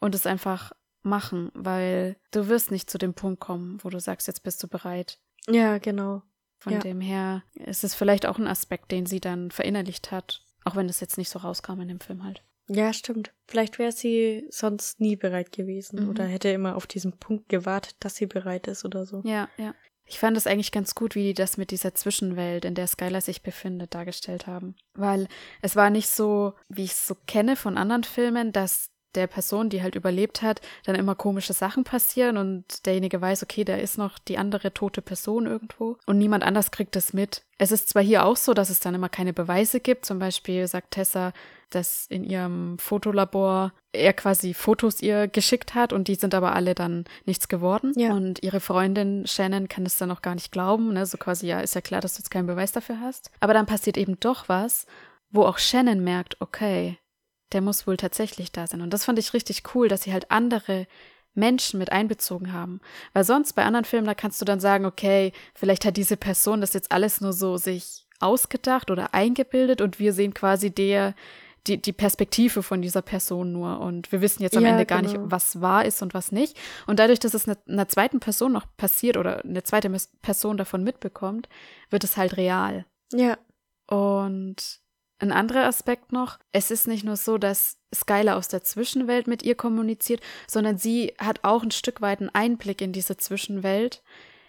und 0.00 0.14
es 0.14 0.26
einfach 0.26 0.72
machen, 1.02 1.50
weil 1.54 2.16
du 2.30 2.48
wirst 2.48 2.70
nicht 2.70 2.90
zu 2.90 2.98
dem 2.98 3.14
Punkt 3.14 3.40
kommen, 3.40 3.78
wo 3.82 3.90
du 3.90 4.00
sagst, 4.00 4.26
jetzt 4.26 4.42
bist 4.42 4.62
du 4.62 4.68
bereit. 4.68 5.18
Ja, 5.48 5.78
genau. 5.78 6.22
Von 6.58 6.74
Ja. 6.74 6.78
dem 6.80 7.00
her 7.00 7.42
ist 7.54 7.84
es 7.84 7.94
vielleicht 7.94 8.26
auch 8.26 8.38
ein 8.38 8.48
Aspekt, 8.48 8.90
den 8.90 9.06
sie 9.06 9.20
dann 9.20 9.50
verinnerlicht 9.50 10.10
hat, 10.10 10.42
auch 10.64 10.76
wenn 10.76 10.88
das 10.88 11.00
jetzt 11.00 11.16
nicht 11.16 11.30
so 11.30 11.38
rauskam 11.38 11.80
in 11.80 11.88
dem 11.88 12.00
Film 12.00 12.24
halt. 12.24 12.42
Ja, 12.68 12.92
stimmt. 12.92 13.32
Vielleicht 13.46 13.78
wäre 13.78 13.92
sie 13.92 14.46
sonst 14.50 15.00
nie 15.00 15.16
bereit 15.16 15.52
gewesen 15.52 16.02
Mhm. 16.04 16.10
oder 16.10 16.24
hätte 16.24 16.48
immer 16.50 16.76
auf 16.76 16.86
diesen 16.86 17.12
Punkt 17.12 17.48
gewartet, 17.48 17.96
dass 18.00 18.16
sie 18.16 18.26
bereit 18.26 18.66
ist 18.66 18.84
oder 18.84 19.06
so. 19.06 19.22
Ja, 19.24 19.48
ja. 19.56 19.74
Ich 20.10 20.18
fand 20.18 20.36
es 20.38 20.46
eigentlich 20.46 20.72
ganz 20.72 20.94
gut, 20.94 21.14
wie 21.14 21.22
die 21.24 21.34
das 21.34 21.58
mit 21.58 21.70
dieser 21.70 21.94
Zwischenwelt, 21.94 22.64
in 22.64 22.74
der 22.74 22.86
Skylar 22.86 23.20
sich 23.20 23.42
befindet, 23.42 23.94
dargestellt 23.94 24.46
haben. 24.46 24.74
Weil 24.94 25.28
es 25.60 25.76
war 25.76 25.90
nicht 25.90 26.08
so, 26.08 26.54
wie 26.68 26.84
ich 26.84 26.92
es 26.92 27.06
so 27.06 27.14
kenne 27.26 27.56
von 27.56 27.76
anderen 27.76 28.04
Filmen, 28.04 28.52
dass 28.52 28.88
der 29.14 29.26
Person, 29.26 29.68
die 29.68 29.82
halt 29.82 29.94
überlebt 29.94 30.42
hat, 30.42 30.60
dann 30.84 30.94
immer 30.94 31.14
komische 31.14 31.52
Sachen 31.52 31.84
passieren 31.84 32.36
und 32.36 32.86
derjenige 32.86 33.20
weiß, 33.20 33.42
okay, 33.42 33.64
da 33.64 33.76
ist 33.76 33.98
noch 33.98 34.18
die 34.18 34.38
andere 34.38 34.74
tote 34.74 35.02
Person 35.02 35.46
irgendwo 35.46 35.96
und 36.06 36.18
niemand 36.18 36.44
anders 36.44 36.70
kriegt 36.70 36.96
es 36.96 37.12
mit. 37.12 37.42
Es 37.58 37.72
ist 37.72 37.88
zwar 37.88 38.02
hier 38.02 38.24
auch 38.24 38.36
so, 38.36 38.54
dass 38.54 38.70
es 38.70 38.80
dann 38.80 38.94
immer 38.94 39.08
keine 39.08 39.32
Beweise 39.32 39.80
gibt. 39.80 40.06
Zum 40.06 40.20
Beispiel 40.20 40.68
sagt 40.68 40.92
Tessa, 40.92 41.32
dass 41.70 42.06
in 42.06 42.22
ihrem 42.22 42.78
Fotolabor 42.78 43.72
er 43.92 44.12
quasi 44.12 44.54
Fotos 44.54 45.02
ihr 45.02 45.26
geschickt 45.26 45.74
hat 45.74 45.92
und 45.92 46.08
die 46.08 46.14
sind 46.14 46.34
aber 46.34 46.54
alle 46.54 46.74
dann 46.74 47.04
nichts 47.26 47.48
geworden. 47.48 47.92
Ja. 47.96 48.12
Und 48.12 48.42
ihre 48.42 48.60
Freundin 48.60 49.26
Shannon 49.26 49.68
kann 49.68 49.84
es 49.84 49.98
dann 49.98 50.08
noch 50.08 50.22
gar 50.22 50.34
nicht 50.34 50.52
glauben. 50.52 50.92
Ne? 50.92 51.04
So 51.04 51.18
quasi, 51.18 51.48
ja, 51.48 51.60
ist 51.60 51.74
ja 51.74 51.80
klar, 51.80 52.00
dass 52.00 52.14
du 52.14 52.20
jetzt 52.20 52.30
keinen 52.30 52.46
Beweis 52.46 52.72
dafür 52.72 53.00
hast. 53.00 53.30
Aber 53.40 53.54
dann 53.54 53.66
passiert 53.66 53.96
eben 53.96 54.18
doch 54.20 54.48
was, 54.48 54.86
wo 55.30 55.42
auch 55.42 55.58
Shannon 55.58 56.02
merkt, 56.02 56.40
okay, 56.40 56.98
der 57.52 57.60
muss 57.60 57.86
wohl 57.86 57.96
tatsächlich 57.96 58.52
da 58.52 58.66
sein. 58.66 58.80
Und 58.80 58.92
das 58.92 59.04
fand 59.04 59.18
ich 59.18 59.34
richtig 59.34 59.62
cool, 59.74 59.88
dass 59.88 60.02
sie 60.02 60.12
halt 60.12 60.30
andere 60.30 60.86
Menschen 61.34 61.78
mit 61.78 61.92
einbezogen 61.92 62.52
haben. 62.52 62.80
Weil 63.12 63.24
sonst 63.24 63.52
bei 63.54 63.64
anderen 63.64 63.84
Filmen, 63.84 64.06
da 64.06 64.14
kannst 64.14 64.40
du 64.40 64.44
dann 64.44 64.60
sagen, 64.60 64.84
okay, 64.84 65.32
vielleicht 65.54 65.84
hat 65.84 65.96
diese 65.96 66.16
Person 66.16 66.60
das 66.60 66.72
jetzt 66.72 66.92
alles 66.92 67.20
nur 67.20 67.32
so 67.32 67.56
sich 67.56 68.06
ausgedacht 68.20 68.90
oder 68.90 69.14
eingebildet 69.14 69.80
und 69.80 70.00
wir 70.00 70.12
sehen 70.12 70.34
quasi 70.34 70.70
der, 70.72 71.14
die, 71.68 71.80
die 71.80 71.92
Perspektive 71.92 72.64
von 72.64 72.82
dieser 72.82 73.02
Person 73.02 73.52
nur. 73.52 73.78
Und 73.80 74.10
wir 74.10 74.20
wissen 74.20 74.42
jetzt 74.42 74.56
am 74.56 74.64
Ja, 74.64 74.70
Ende 74.70 74.86
gar 74.86 75.02
genau. 75.02 75.12
nicht, 75.12 75.30
was 75.30 75.60
wahr 75.60 75.84
ist 75.84 76.02
und 76.02 76.14
was 76.14 76.32
nicht. 76.32 76.56
Und 76.86 76.98
dadurch, 76.98 77.20
dass 77.20 77.34
es 77.34 77.46
einer, 77.48 77.88
zweiten 77.88 78.18
Person 78.18 78.52
noch 78.52 78.66
passiert 78.76 79.16
oder 79.16 79.44
eine 79.44 79.62
zweite 79.62 79.94
Person 80.22 80.56
davon 80.56 80.82
mitbekommt, 80.82 81.48
wird 81.90 82.02
es 82.02 82.16
halt 82.16 82.36
real. 82.36 82.84
Ja, 83.12 83.38
Und 83.86 84.80
ein 85.18 85.32
anderer 85.32 85.64
Aspekt 85.64 86.12
noch, 86.12 86.38
es 86.52 86.70
ist 86.70 86.86
nicht 86.86 87.04
nur 87.04 87.16
so, 87.16 87.38
dass 87.38 87.78
Skylar 87.94 88.36
aus 88.36 88.48
der 88.48 88.62
Zwischenwelt 88.62 89.26
mit 89.26 89.42
ihr 89.42 89.54
kommuniziert, 89.54 90.20
sondern 90.46 90.78
sie 90.78 91.14
hat 91.18 91.40
auch 91.42 91.62
ein 91.62 91.70
Stück 91.70 92.00
weit 92.00 92.20
einen 92.20 92.30
Einblick 92.30 92.80
in 92.80 92.92
diese 92.92 93.16
Zwischenwelt, 93.16 94.02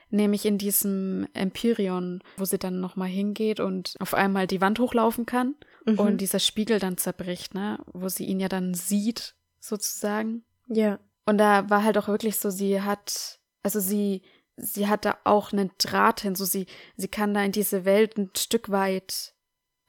nämlich 0.10 0.46
in 0.46 0.58
diesem 0.58 1.28
Empyreon, 1.34 2.22
wo 2.38 2.46
sie 2.46 2.60
dann 2.60 2.80
nochmal 2.80 3.08
hingeht 3.08 3.60
und 3.60 3.96
auf 4.00 4.14
einmal 4.14 4.48
die 4.48 4.62
Wand 4.62 4.80
hochlaufen 4.80 5.26
kann 5.26 5.56
mhm. 5.86 6.00
und 6.00 6.18
dieser 6.22 6.40
Spiegel 6.40 6.80
dann 6.80 6.98
zerbricht, 6.98 7.54
ne, 7.54 7.80
wo 7.94 8.10
sie 8.10 8.26
ihn 8.26 8.40
ja 8.40 8.50
dann 8.50 8.74
sieht, 8.74 9.36
sozusagen. 9.60 10.44
ja, 10.68 11.00
Und 11.26 11.38
da 11.38 11.70
war 11.70 11.84
halt 11.84 11.98
auch 11.98 12.08
wirklich 12.08 12.38
so, 12.38 12.50
sie 12.50 12.82
hat, 12.82 13.40
also 13.64 13.80
sie, 13.80 14.24
sie 14.56 14.88
hat 14.88 15.06
da 15.06 15.18
auch 15.24 15.52
einen 15.52 15.72
Draht 15.78 16.22
hin, 16.22 16.36
so 16.36 16.46
sie, 16.46 16.66
sie 16.96 17.08
kann 17.08 17.34
da 17.34 17.44
in 17.44 17.52
diese 17.52 17.86
Welt 17.86 18.18
ein 18.18 18.32
Stück 18.36 18.70
weit 18.70 19.34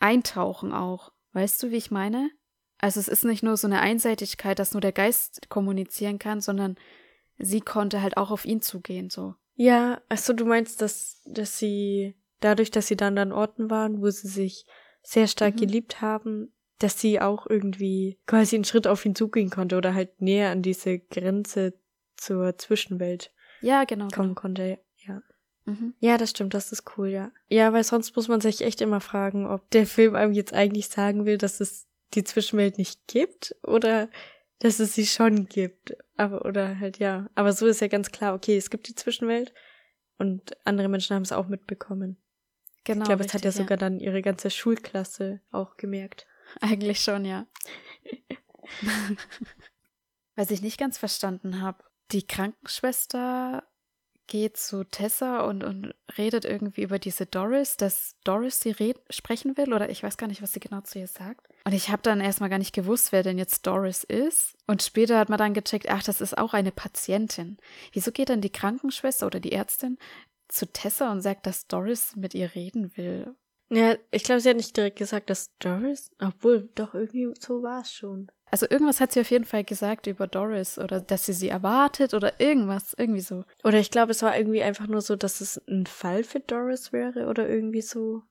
eintauchen 0.01 0.73
auch. 0.73 1.13
Weißt 1.33 1.63
du, 1.63 1.71
wie 1.71 1.77
ich 1.77 1.91
meine? 1.91 2.31
Also 2.79 2.99
es 2.99 3.09
ist 3.09 3.25
nicht 3.25 3.43
nur 3.43 3.57
so 3.57 3.67
eine 3.67 3.81
Einseitigkeit, 3.81 4.59
dass 4.59 4.73
nur 4.73 4.81
der 4.81 4.93
Geist 4.93 5.49
kommunizieren 5.51 6.19
kann, 6.19 6.41
sondern 6.41 6.77
sie 7.39 7.61
konnte 7.61 8.03
halt 8.03 8.17
auch 8.17 8.31
auf 8.31 8.45
ihn 8.45 8.63
zugehen, 8.63 9.11
so. 9.11 9.35
Ja, 9.55 10.01
achso, 10.09 10.33
du 10.33 10.47
meinst, 10.47 10.81
dass, 10.81 11.21
dass 11.27 11.59
sie, 11.59 12.17
dadurch, 12.41 12.71
dass 12.71 12.87
sie 12.87 12.97
dann 12.97 13.19
an 13.19 13.33
Orten 13.33 13.71
waren, 13.71 14.01
wo 14.01 14.09
sie 14.11 14.29
sich 14.29 14.65
sehr 15.03 15.27
stark 15.27 15.55
Mhm. 15.57 15.61
geliebt 15.61 16.01
haben, 16.01 16.55
dass 16.79 16.99
sie 16.99 17.21
auch 17.21 17.47
irgendwie 17.47 18.19
quasi 18.27 18.57
einen 18.57 18.65
Schritt 18.65 18.87
auf 18.87 19.05
ihn 19.05 19.15
zugehen 19.15 19.51
konnte 19.51 19.77
oder 19.77 19.95
halt 19.95 20.23
näher 20.23 20.51
an 20.51 20.63
diese 20.63 20.99
Grenze 20.99 21.75
zur 22.17 22.57
Zwischenwelt 22.57 23.33
Ja, 23.61 23.85
genau. 23.85 24.09
kommen 24.09 24.35
konnte, 24.35 24.63
ja. 24.63 24.77
genau. 24.77 24.85
Mhm. 25.67 25.95
Ja, 26.01 26.19
das 26.19 26.31
stimmt, 26.31 26.55
das 26.55 26.73
ist 26.73 26.85
cool, 26.97 27.09
ja. 27.09 27.31
Ja, 27.49 27.73
weil 27.73 27.85
sonst 27.85 28.17
muss 28.17 28.29
man 28.29 28.41
sich 28.41 28.63
echt 28.63 28.81
immer 28.81 29.01
fragen, 29.01 29.47
ob 29.47 29.69
der 29.71 29.87
Film 29.87 30.15
einem 30.15 30.33
jetzt 30.33 30.53
eigentlich 30.53 30.89
sagen 30.89 31.27
will, 31.27 31.39
dass 31.39 31.61
es 31.61 31.87
die 32.15 32.25
Zwischenwelt 32.25 32.79
nicht 32.79 33.07
gibt 33.07 33.55
oder 33.63 34.09
dass 34.59 34.79
es 34.79 34.95
sie 34.95 35.07
schon 35.07 35.47
gibt. 35.47 35.97
Aber, 36.17 36.45
oder 36.45 36.79
halt, 36.79 36.99
ja. 36.99 37.29
Aber 37.35 37.53
so 37.53 37.67
ist 37.67 37.81
ja 37.81 37.89
ganz 37.89 38.11
klar, 38.11 38.35
okay, 38.35 38.57
es 38.57 38.71
gibt 38.71 38.89
die 38.89 38.95
Zwischenwelt 38.95 39.53
und 40.19 40.57
andere 40.67 40.89
Menschen 40.89 41.15
haben 41.15 41.23
es 41.23 41.33
auch 41.33 41.49
mitbekommen. 41.49 42.17
Genau. 42.85 43.03
ich 43.03 43.09
glaube, 43.09 43.25
es 43.25 43.35
hat 43.35 43.45
ja 43.45 43.53
sogar 43.53 43.77
dann 43.77 44.01
ihre 44.01 44.23
ganze 44.23 44.51
Schulklasse 44.51 45.41
auch 45.51 45.77
gemerkt. 45.77 46.27
Eigentlich 46.61 47.01
schon, 47.01 47.25
ja. 47.25 47.47
Was 50.35 50.51
ich 50.51 50.63
nicht 50.63 50.79
ganz 50.79 50.97
verstanden 50.97 51.61
habe, 51.61 51.85
die 52.13 52.27
Krankenschwester 52.27 53.65
geht 54.31 54.57
zu 54.57 54.85
Tessa 54.85 55.41
und, 55.41 55.63
und 55.65 55.93
redet 56.17 56.47
irgendwie 56.47 56.83
über 56.83 56.99
diese 56.99 57.27
Doris, 57.27 57.77
dass 57.77 58.17
Doris 58.25 58.61
sie 58.61 58.71
red 58.71 58.97
sprechen 59.11 59.59
will 59.59 59.75
oder 59.75 59.91
ich 59.91 60.03
weiß 60.03 60.17
gar 60.17 60.29
nicht, 60.29 60.41
was 60.41 60.53
sie 60.53 60.61
genau 60.61 60.81
zu 60.81 61.01
ihr 61.01 61.09
sagt. 61.09 61.49
Und 61.65 61.75
ich 61.75 61.91
habe 61.91 62.01
dann 62.03 62.21
erstmal 62.21 62.49
gar 62.49 62.59
nicht 62.59 62.75
gewusst, 62.75 63.13
wer 63.13 63.23
denn 63.23 63.37
jetzt 63.37 63.67
Doris 63.67 64.05
ist. 64.05 64.57
Und 64.67 64.83
später 64.83 65.19
hat 65.19 65.29
man 65.29 65.39
dann 65.39 65.53
gecheckt, 65.53 65.91
ach, 65.91 66.03
das 66.03 66.21
ist 66.21 66.39
auch 66.39 66.55
eine 66.55 66.73
Patientin. 66.73 67.59
Wieso 67.93 68.13
geht 68.13 68.31
dann 68.31 68.41
die 68.41 68.53
Krankenschwester 68.53 69.27
oder 69.27 69.41
die 69.41 69.53
Ärztin 69.53 69.99
zu 70.49 70.73
Tessa 70.73 71.13
und 71.13 71.21
sagt, 71.21 71.47
dass 71.47 71.67
Doris 71.67 72.15
mit 72.17 72.35
ihr 72.35 72.55
reden 72.55 72.97
will? 72.97 73.35
Ja, 73.71 73.95
ich 74.11 74.25
glaube, 74.25 74.41
sie 74.41 74.51
hat 74.51 74.57
nicht 74.57 74.77
direkt 74.77 74.99
gesagt, 74.99 75.31
dass 75.31 75.57
Doris, 75.59 76.11
obwohl, 76.21 76.69
doch 76.75 76.95
irgendwie 76.95 77.33
so 77.39 77.63
war 77.63 77.83
es 77.83 77.93
schon. 77.93 78.31
Also 78.51 78.67
irgendwas 78.69 79.01
hat 79.01 79.13
sie 79.13 79.21
auf 79.21 79.31
jeden 79.31 79.45
Fall 79.45 79.63
gesagt 79.63 80.09
über 80.09 80.27
Doris 80.27 80.77
oder 80.77 81.01
dass 81.01 81.27
sie 81.27 81.33
sie 81.33 81.49
erwartet 81.49 82.15
oder 82.15 82.41
irgendwas, 82.41 82.95
irgendwie 82.99 83.21
so. 83.21 83.45
Oder 83.63 83.79
ich 83.79 83.93
glaube, 83.93 84.11
es 84.11 84.23
war 84.23 84.37
irgendwie 84.37 84.63
einfach 84.63 84.89
nur 84.89 85.01
so, 85.01 85.15
dass 85.15 85.41
es 85.41 85.63
ein 85.69 85.87
Fall 85.87 86.25
für 86.25 86.41
Doris 86.41 86.93
wäre 86.93 87.29
oder 87.29 87.49
irgendwie 87.49 87.83
so. 87.83 88.23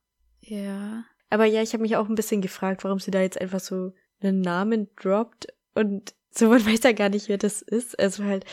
Ja. 0.41 1.06
Aber 1.30 1.45
ja, 1.45 1.62
ich 1.62 1.71
habe 1.71 1.84
mich 1.84 1.95
auch 1.95 2.10
ein 2.10 2.15
bisschen 2.15 2.41
gefragt, 2.41 2.84
warum 2.84 2.99
sie 2.99 3.12
da 3.12 3.21
jetzt 3.21 3.39
einfach 3.39 3.62
so 3.62 3.93
einen 4.21 4.41
Namen 4.41 4.89
droppt 4.97 5.47
und 5.73 6.13
so 6.32 6.49
man 6.49 6.65
weiß 6.65 6.84
ja 6.84 6.91
gar 6.91 7.10
nicht, 7.10 7.30
wer 7.30 7.38
das 7.38 7.62
ist. 7.62 7.97
Also 7.97 8.25
halt, 8.25 8.43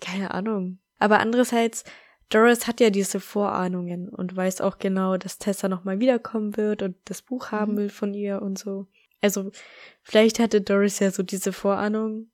keine 0.00 0.32
Ahnung. 0.32 0.78
Aber 0.98 1.18
andererseits, 1.18 1.82
Doris 2.30 2.66
hat 2.66 2.80
ja 2.80 2.90
diese 2.90 3.20
Vorahnungen 3.20 4.08
und 4.08 4.36
weiß 4.36 4.60
auch 4.60 4.78
genau, 4.78 5.16
dass 5.16 5.38
Tessa 5.38 5.68
nochmal 5.68 5.98
wiederkommen 6.00 6.56
wird 6.56 6.82
und 6.82 6.96
das 7.06 7.22
Buch 7.22 7.50
haben 7.50 7.72
Mhm. 7.72 7.76
will 7.78 7.88
von 7.88 8.14
ihr 8.14 8.42
und 8.42 8.58
so. 8.58 8.86
Also, 9.20 9.50
vielleicht 10.02 10.38
hatte 10.38 10.60
Doris 10.60 10.98
ja 10.98 11.10
so 11.10 11.22
diese 11.22 11.52
Vorahnung, 11.52 12.30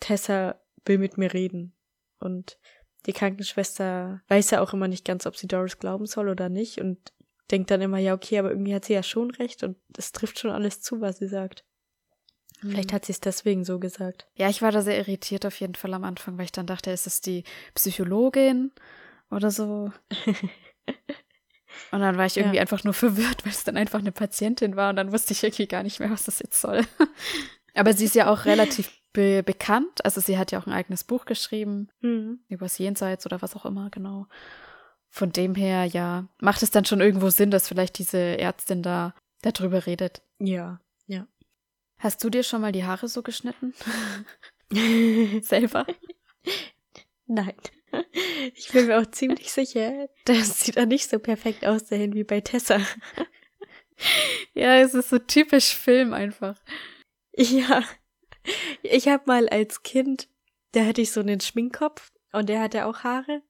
Tessa 0.00 0.60
will 0.84 0.98
mit 0.98 1.18
mir 1.18 1.32
reden. 1.34 1.74
Und 2.18 2.58
die 3.06 3.12
Krankenschwester 3.12 4.22
weiß 4.28 4.50
ja 4.50 4.60
auch 4.60 4.72
immer 4.72 4.88
nicht 4.88 5.04
ganz, 5.04 5.26
ob 5.26 5.36
sie 5.36 5.48
Doris 5.48 5.78
glauben 5.78 6.06
soll 6.06 6.28
oder 6.28 6.48
nicht 6.48 6.80
und 6.80 7.12
denkt 7.50 7.70
dann 7.70 7.80
immer, 7.82 7.98
ja, 7.98 8.14
okay, 8.14 8.38
aber 8.38 8.50
irgendwie 8.50 8.74
hat 8.74 8.84
sie 8.84 8.94
ja 8.94 9.02
schon 9.02 9.30
recht 9.32 9.62
und 9.64 9.76
es 9.98 10.12
trifft 10.12 10.38
schon 10.38 10.52
alles 10.52 10.80
zu, 10.80 11.00
was 11.00 11.18
sie 11.18 11.28
sagt. 11.28 11.64
Vielleicht 12.60 12.92
hat 12.92 13.04
sie 13.04 13.12
es 13.12 13.20
deswegen 13.20 13.64
so 13.64 13.80
gesagt. 13.80 14.28
Ja, 14.34 14.48
ich 14.48 14.62
war 14.62 14.70
da 14.70 14.82
sehr 14.82 14.96
irritiert 14.96 15.44
auf 15.44 15.58
jeden 15.58 15.74
Fall 15.74 15.92
am 15.94 16.04
Anfang, 16.04 16.38
weil 16.38 16.44
ich 16.44 16.52
dann 16.52 16.66
dachte, 16.68 16.92
ist 16.92 17.08
es 17.08 17.20
die 17.20 17.42
Psychologin 17.74 18.70
oder 19.32 19.50
so? 19.50 19.90
Und 21.90 22.00
dann 22.00 22.16
war 22.18 22.26
ich 22.26 22.36
irgendwie 22.36 22.56
Ja. 22.56 22.62
einfach 22.62 22.84
nur 22.84 22.94
verwirrt, 22.94 23.44
weil 23.44 23.52
es 23.52 23.64
dann 23.64 23.76
einfach 23.76 23.98
eine 23.98 24.12
Patientin 24.12 24.76
war 24.76 24.90
und 24.90 24.96
dann 24.96 25.10
wusste 25.12 25.32
ich 25.32 25.42
irgendwie 25.42 25.66
gar 25.66 25.82
nicht 25.82 26.00
mehr, 26.00 26.10
was 26.10 26.24
das 26.24 26.38
jetzt 26.38 26.60
soll. 26.60 26.82
Aber 27.74 27.92
sie 27.94 28.04
ist 28.04 28.14
ja 28.14 28.30
auch 28.30 28.44
relativ 28.44 28.90
be 29.14 29.42
bekannt. 29.42 30.04
Also 30.04 30.20
sie 30.20 30.36
hat 30.38 30.52
ja 30.52 30.60
auch 30.60 30.66
ein 30.66 30.72
eigenes 30.72 31.04
Buch 31.04 31.24
geschrieben, 31.24 31.88
Mhm. 32.00 32.40
übers 32.48 32.76
Jenseits 32.78 33.24
oder 33.26 33.40
was 33.42 33.56
auch 33.56 33.64
immer, 33.66 33.88
genau. 33.90 34.26
Von 35.10 35.32
dem 35.32 35.54
her, 35.54 35.84
ja, 35.86 36.28
macht 36.40 36.62
es 36.62 36.70
dann 36.70 36.84
schon 36.84 37.00
irgendwo 37.00 37.28
Sinn, 37.30 37.50
dass 37.50 37.68
vielleicht 37.68 37.98
diese 37.98 38.18
Ärztin 38.38 38.82
da 38.82 39.14
darüber 39.42 39.86
redet. 39.86 40.22
Ja. 40.38 40.80
Hast 41.98 42.24
du 42.24 42.30
dir 42.30 42.42
schon 42.42 42.60
mal 42.62 42.72
die 42.72 42.84
Haare 42.84 43.06
so 43.08 43.22
geschnitten? 43.22 43.74
Selber? 45.42 45.86
Nein. 47.26 47.54
Ich 48.54 48.72
bin 48.72 48.86
mir 48.86 48.98
auch 49.00 49.10
ziemlich 49.10 49.52
sicher, 49.52 50.08
dass 50.24 50.60
sie 50.60 50.72
da 50.72 50.84
nicht 50.84 51.08
so 51.08 51.18
perfekt 51.18 51.64
aussehen 51.64 52.14
wie 52.14 52.24
bei 52.24 52.40
Tessa. 52.40 52.80
Ja, 54.52 54.78
es 54.78 54.94
ist 54.94 55.10
so 55.10 55.18
typisch 55.18 55.76
Film 55.76 56.12
einfach. 56.12 56.60
Ja. 57.36 57.84
Ich 58.82 59.06
habe 59.06 59.22
mal 59.26 59.48
als 59.48 59.84
Kind, 59.84 60.28
da 60.72 60.86
hatte 60.86 61.02
ich 61.02 61.12
so 61.12 61.20
einen 61.20 61.40
Schminkkopf 61.40 62.10
und 62.32 62.48
der 62.48 62.60
hatte 62.60 62.86
auch 62.86 63.04
Haare. 63.04 63.42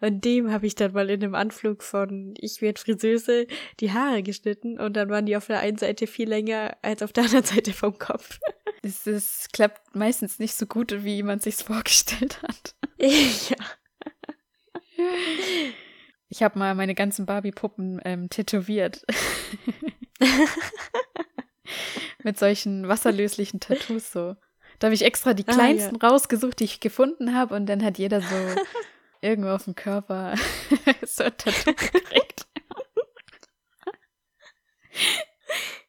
Und 0.00 0.24
dem 0.24 0.50
habe 0.50 0.66
ich 0.66 0.74
dann 0.74 0.92
mal 0.92 1.08
in 1.08 1.22
einem 1.22 1.36
Anflug 1.36 1.84
von 1.84 2.34
Ich 2.36 2.60
werd 2.60 2.80
Friseuse 2.80 3.46
die 3.78 3.92
Haare 3.92 4.24
geschnitten 4.24 4.80
und 4.80 4.94
dann 4.94 5.08
waren 5.08 5.26
die 5.26 5.36
auf 5.36 5.46
der 5.46 5.60
einen 5.60 5.78
Seite 5.78 6.08
viel 6.08 6.28
länger 6.28 6.76
als 6.82 7.02
auf 7.02 7.12
der 7.12 7.24
anderen 7.24 7.44
Seite 7.44 7.72
vom 7.72 7.96
Kopf. 7.96 8.40
Es, 8.82 9.06
es 9.06 9.46
klappt 9.52 9.94
meistens 9.94 10.40
nicht 10.40 10.54
so 10.54 10.66
gut, 10.66 11.04
wie 11.04 11.22
man 11.22 11.38
sich's 11.38 11.62
vorgestellt 11.62 12.42
hat. 12.42 12.74
ja. 12.98 13.56
Ich 16.28 16.42
habe 16.42 16.58
mal 16.58 16.74
meine 16.74 16.94
ganzen 16.94 17.26
Barbie-Puppen 17.26 18.00
ähm, 18.04 18.30
tätowiert. 18.30 19.04
Mit 22.22 22.38
solchen 22.38 22.88
wasserlöslichen 22.88 23.60
Tattoos 23.60 24.12
so. 24.12 24.36
Da 24.78 24.86
habe 24.86 24.94
ich 24.94 25.04
extra 25.04 25.34
die 25.34 25.46
Ah, 25.46 25.52
kleinsten 25.52 25.96
rausgesucht, 25.96 26.60
die 26.60 26.64
ich 26.64 26.80
gefunden 26.80 27.34
habe, 27.34 27.54
und 27.54 27.66
dann 27.66 27.84
hat 27.84 27.98
jeder 27.98 28.20
so 28.20 28.34
irgendwo 29.20 29.50
auf 29.50 29.64
dem 29.64 29.74
Körper 29.74 30.34
so 31.06 31.24
ein 31.24 31.36
Tattoo 31.36 31.74
gekriegt. 31.74 32.46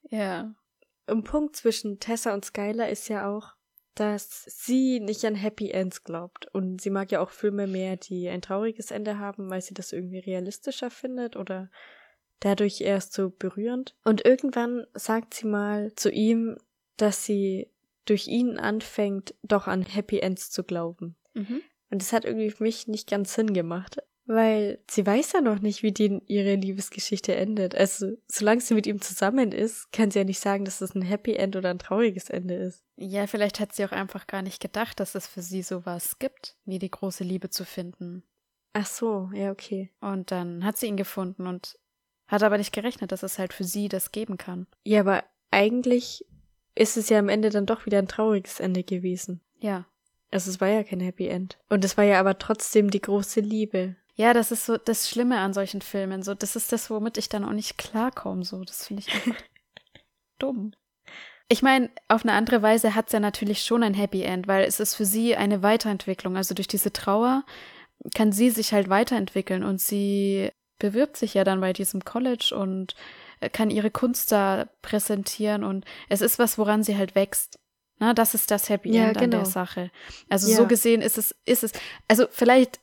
ja. 0.09 0.53
Ein 1.07 1.23
Punkt 1.23 1.55
zwischen 1.55 1.99
Tessa 1.99 2.33
und 2.33 2.45
Skylar 2.45 2.89
ist 2.89 3.09
ja 3.09 3.27
auch, 3.29 3.53
dass 3.95 4.43
sie 4.45 4.99
nicht 4.99 5.23
an 5.25 5.35
Happy 5.35 5.69
Ends 5.71 6.03
glaubt. 6.03 6.47
Und 6.53 6.81
sie 6.81 6.89
mag 6.89 7.11
ja 7.11 7.19
auch 7.19 7.29
Filme 7.29 7.67
mehr, 7.67 7.97
die 7.97 8.27
ein 8.29 8.41
trauriges 8.41 8.91
Ende 8.91 9.19
haben, 9.19 9.49
weil 9.49 9.61
sie 9.61 9.73
das 9.73 9.93
irgendwie 9.93 10.19
realistischer 10.19 10.89
findet 10.89 11.35
oder 11.35 11.69
dadurch 12.39 12.81
erst 12.81 13.13
so 13.13 13.29
berührend. 13.29 13.95
Und 14.03 14.25
irgendwann 14.25 14.85
sagt 14.93 15.33
sie 15.33 15.47
mal 15.47 15.93
zu 15.95 16.09
ihm, 16.09 16.57
dass 16.97 17.25
sie 17.25 17.69
durch 18.05 18.27
ihn 18.27 18.57
anfängt, 18.57 19.33
doch 19.43 19.67
an 19.67 19.83
Happy 19.83 20.19
Ends 20.19 20.51
zu 20.51 20.63
glauben. 20.63 21.15
Mhm. 21.33 21.61
Und 21.89 22.01
das 22.01 22.11
hat 22.11 22.25
irgendwie 22.25 22.51
für 22.51 22.63
mich 22.63 22.87
nicht 22.87 23.09
ganz 23.09 23.33
Sinn 23.33 23.53
gemacht. 23.53 23.97
Weil 24.25 24.79
sie 24.89 25.05
weiß 25.05 25.33
ja 25.33 25.41
noch 25.41 25.59
nicht, 25.59 25.83
wie 25.83 25.91
die 25.91 26.21
ihre 26.27 26.55
Liebesgeschichte 26.55 27.35
endet. 27.35 27.75
Also, 27.75 28.13
solange 28.27 28.61
sie 28.61 28.73
mit 28.73 28.87
ihm 28.87 29.01
zusammen 29.01 29.51
ist, 29.51 29.91
kann 29.91 30.11
sie 30.11 30.19
ja 30.19 30.25
nicht 30.25 30.39
sagen, 30.39 30.63
dass 30.63 30.79
es 30.79 30.95
ein 30.95 31.01
Happy 31.01 31.33
End 31.33 31.55
oder 31.55 31.69
ein 31.69 31.79
trauriges 31.79 32.29
Ende 32.29 32.55
ist. 32.55 32.85
Ja, 32.95 33.27
vielleicht 33.27 33.59
hat 33.59 33.73
sie 33.73 33.83
auch 33.83 33.91
einfach 33.91 34.25
gar 34.27 34.41
nicht 34.41 34.61
gedacht, 34.61 34.99
dass 34.99 35.15
es 35.15 35.27
für 35.27 35.41
sie 35.41 35.61
sowas 35.61 36.19
gibt, 36.19 36.55
wie 36.63 36.79
die 36.79 36.91
große 36.91 37.23
Liebe 37.23 37.49
zu 37.49 37.65
finden. 37.65 38.23
Ach 38.71 38.87
so, 38.87 39.29
ja, 39.33 39.51
okay. 39.51 39.91
Und 39.99 40.31
dann 40.31 40.63
hat 40.63 40.77
sie 40.77 40.87
ihn 40.87 40.97
gefunden 40.97 41.45
und 41.45 41.77
hat 42.27 42.43
aber 42.43 42.57
nicht 42.57 42.73
gerechnet, 42.73 43.11
dass 43.11 43.23
es 43.23 43.37
halt 43.37 43.53
für 43.53 43.65
sie 43.65 43.89
das 43.89 44.11
geben 44.11 44.37
kann. 44.37 44.67
Ja, 44.83 45.01
aber 45.01 45.23
eigentlich 45.51 46.25
ist 46.75 46.97
es 46.97 47.09
ja 47.09 47.19
am 47.19 47.29
Ende 47.29 47.49
dann 47.49 47.65
doch 47.65 47.85
wieder 47.85 47.99
ein 47.99 48.07
trauriges 48.07 48.59
Ende 48.59 48.83
gewesen. 48.83 49.41
Ja. 49.59 49.85
Also 50.31 50.49
es 50.49 50.59
war 50.59 50.67
ja 50.67 50.83
kein 50.83 50.99
Happy 50.99 51.27
End. 51.27 51.59
Und 51.69 51.85
es 51.85 51.95
war 51.95 52.05
ja 52.05 52.19
aber 52.19 52.39
trotzdem 52.39 52.89
die 52.89 53.01
große 53.01 53.39
Liebe. 53.39 53.95
Ja, 54.15 54.33
das 54.33 54.51
ist 54.51 54.65
so 54.65 54.77
das 54.77 55.09
Schlimme 55.09 55.39
an 55.39 55.53
solchen 55.53 55.81
Filmen. 55.81 56.21
So, 56.23 56.33
das 56.35 56.55
ist 56.55 56.71
das, 56.71 56.89
womit 56.89 57.17
ich 57.17 57.29
dann 57.29 57.43
auch 57.45 57.51
nicht 57.53 57.77
klarkomme. 57.77 58.43
So, 58.45 58.63
das 58.63 58.87
finde 58.87 59.01
ich 59.05 59.13
einfach 59.13 59.41
dumm. 60.39 60.73
Ich 61.49 61.61
meine, 61.61 61.89
auf 62.07 62.23
eine 62.23 62.33
andere 62.33 62.61
Weise 62.61 62.95
hat 62.95 63.07
es 63.07 63.13
ja 63.13 63.19
natürlich 63.19 63.63
schon 63.63 63.83
ein 63.83 63.93
Happy 63.93 64.23
End, 64.23 64.47
weil 64.47 64.63
es 64.65 64.79
ist 64.79 64.95
für 64.95 65.05
sie 65.05 65.35
eine 65.35 65.61
Weiterentwicklung. 65.61 66.37
Also 66.37 66.53
durch 66.53 66.67
diese 66.67 66.93
Trauer 66.93 67.43
kann 68.15 68.31
sie 68.31 68.49
sich 68.49 68.73
halt 68.73 68.89
weiterentwickeln 68.89 69.63
und 69.63 69.81
sie 69.81 70.51
bewirbt 70.79 71.17
sich 71.17 71.33
ja 71.33 71.43
dann 71.43 71.61
bei 71.61 71.73
diesem 71.73 72.03
College 72.05 72.53
und 72.57 72.95
äh, 73.39 73.49
kann 73.49 73.69
ihre 73.69 73.91
Kunst 73.91 74.31
da 74.31 74.67
präsentieren 74.81 75.63
und 75.63 75.85
es 76.09 76.21
ist 76.21 76.39
was, 76.39 76.57
woran 76.57 76.83
sie 76.83 76.97
halt 76.97 77.15
wächst. 77.15 77.59
Na, 77.99 78.13
das 78.13 78.33
ist 78.33 78.51
das 78.51 78.69
Happy 78.69 78.89
Ja, 78.93 79.09
End 79.09 79.17
an 79.17 79.31
der 79.31 79.39
genau. 79.41 79.49
Sache. 79.49 79.91
Also 80.29 80.49
Ja. 80.49 80.57
so 80.57 80.67
gesehen 80.67 81.01
ist 81.01 81.17
es, 81.17 81.35
ist 81.45 81.63
es, 81.63 81.71
also 82.07 82.25
vielleicht 82.29 82.79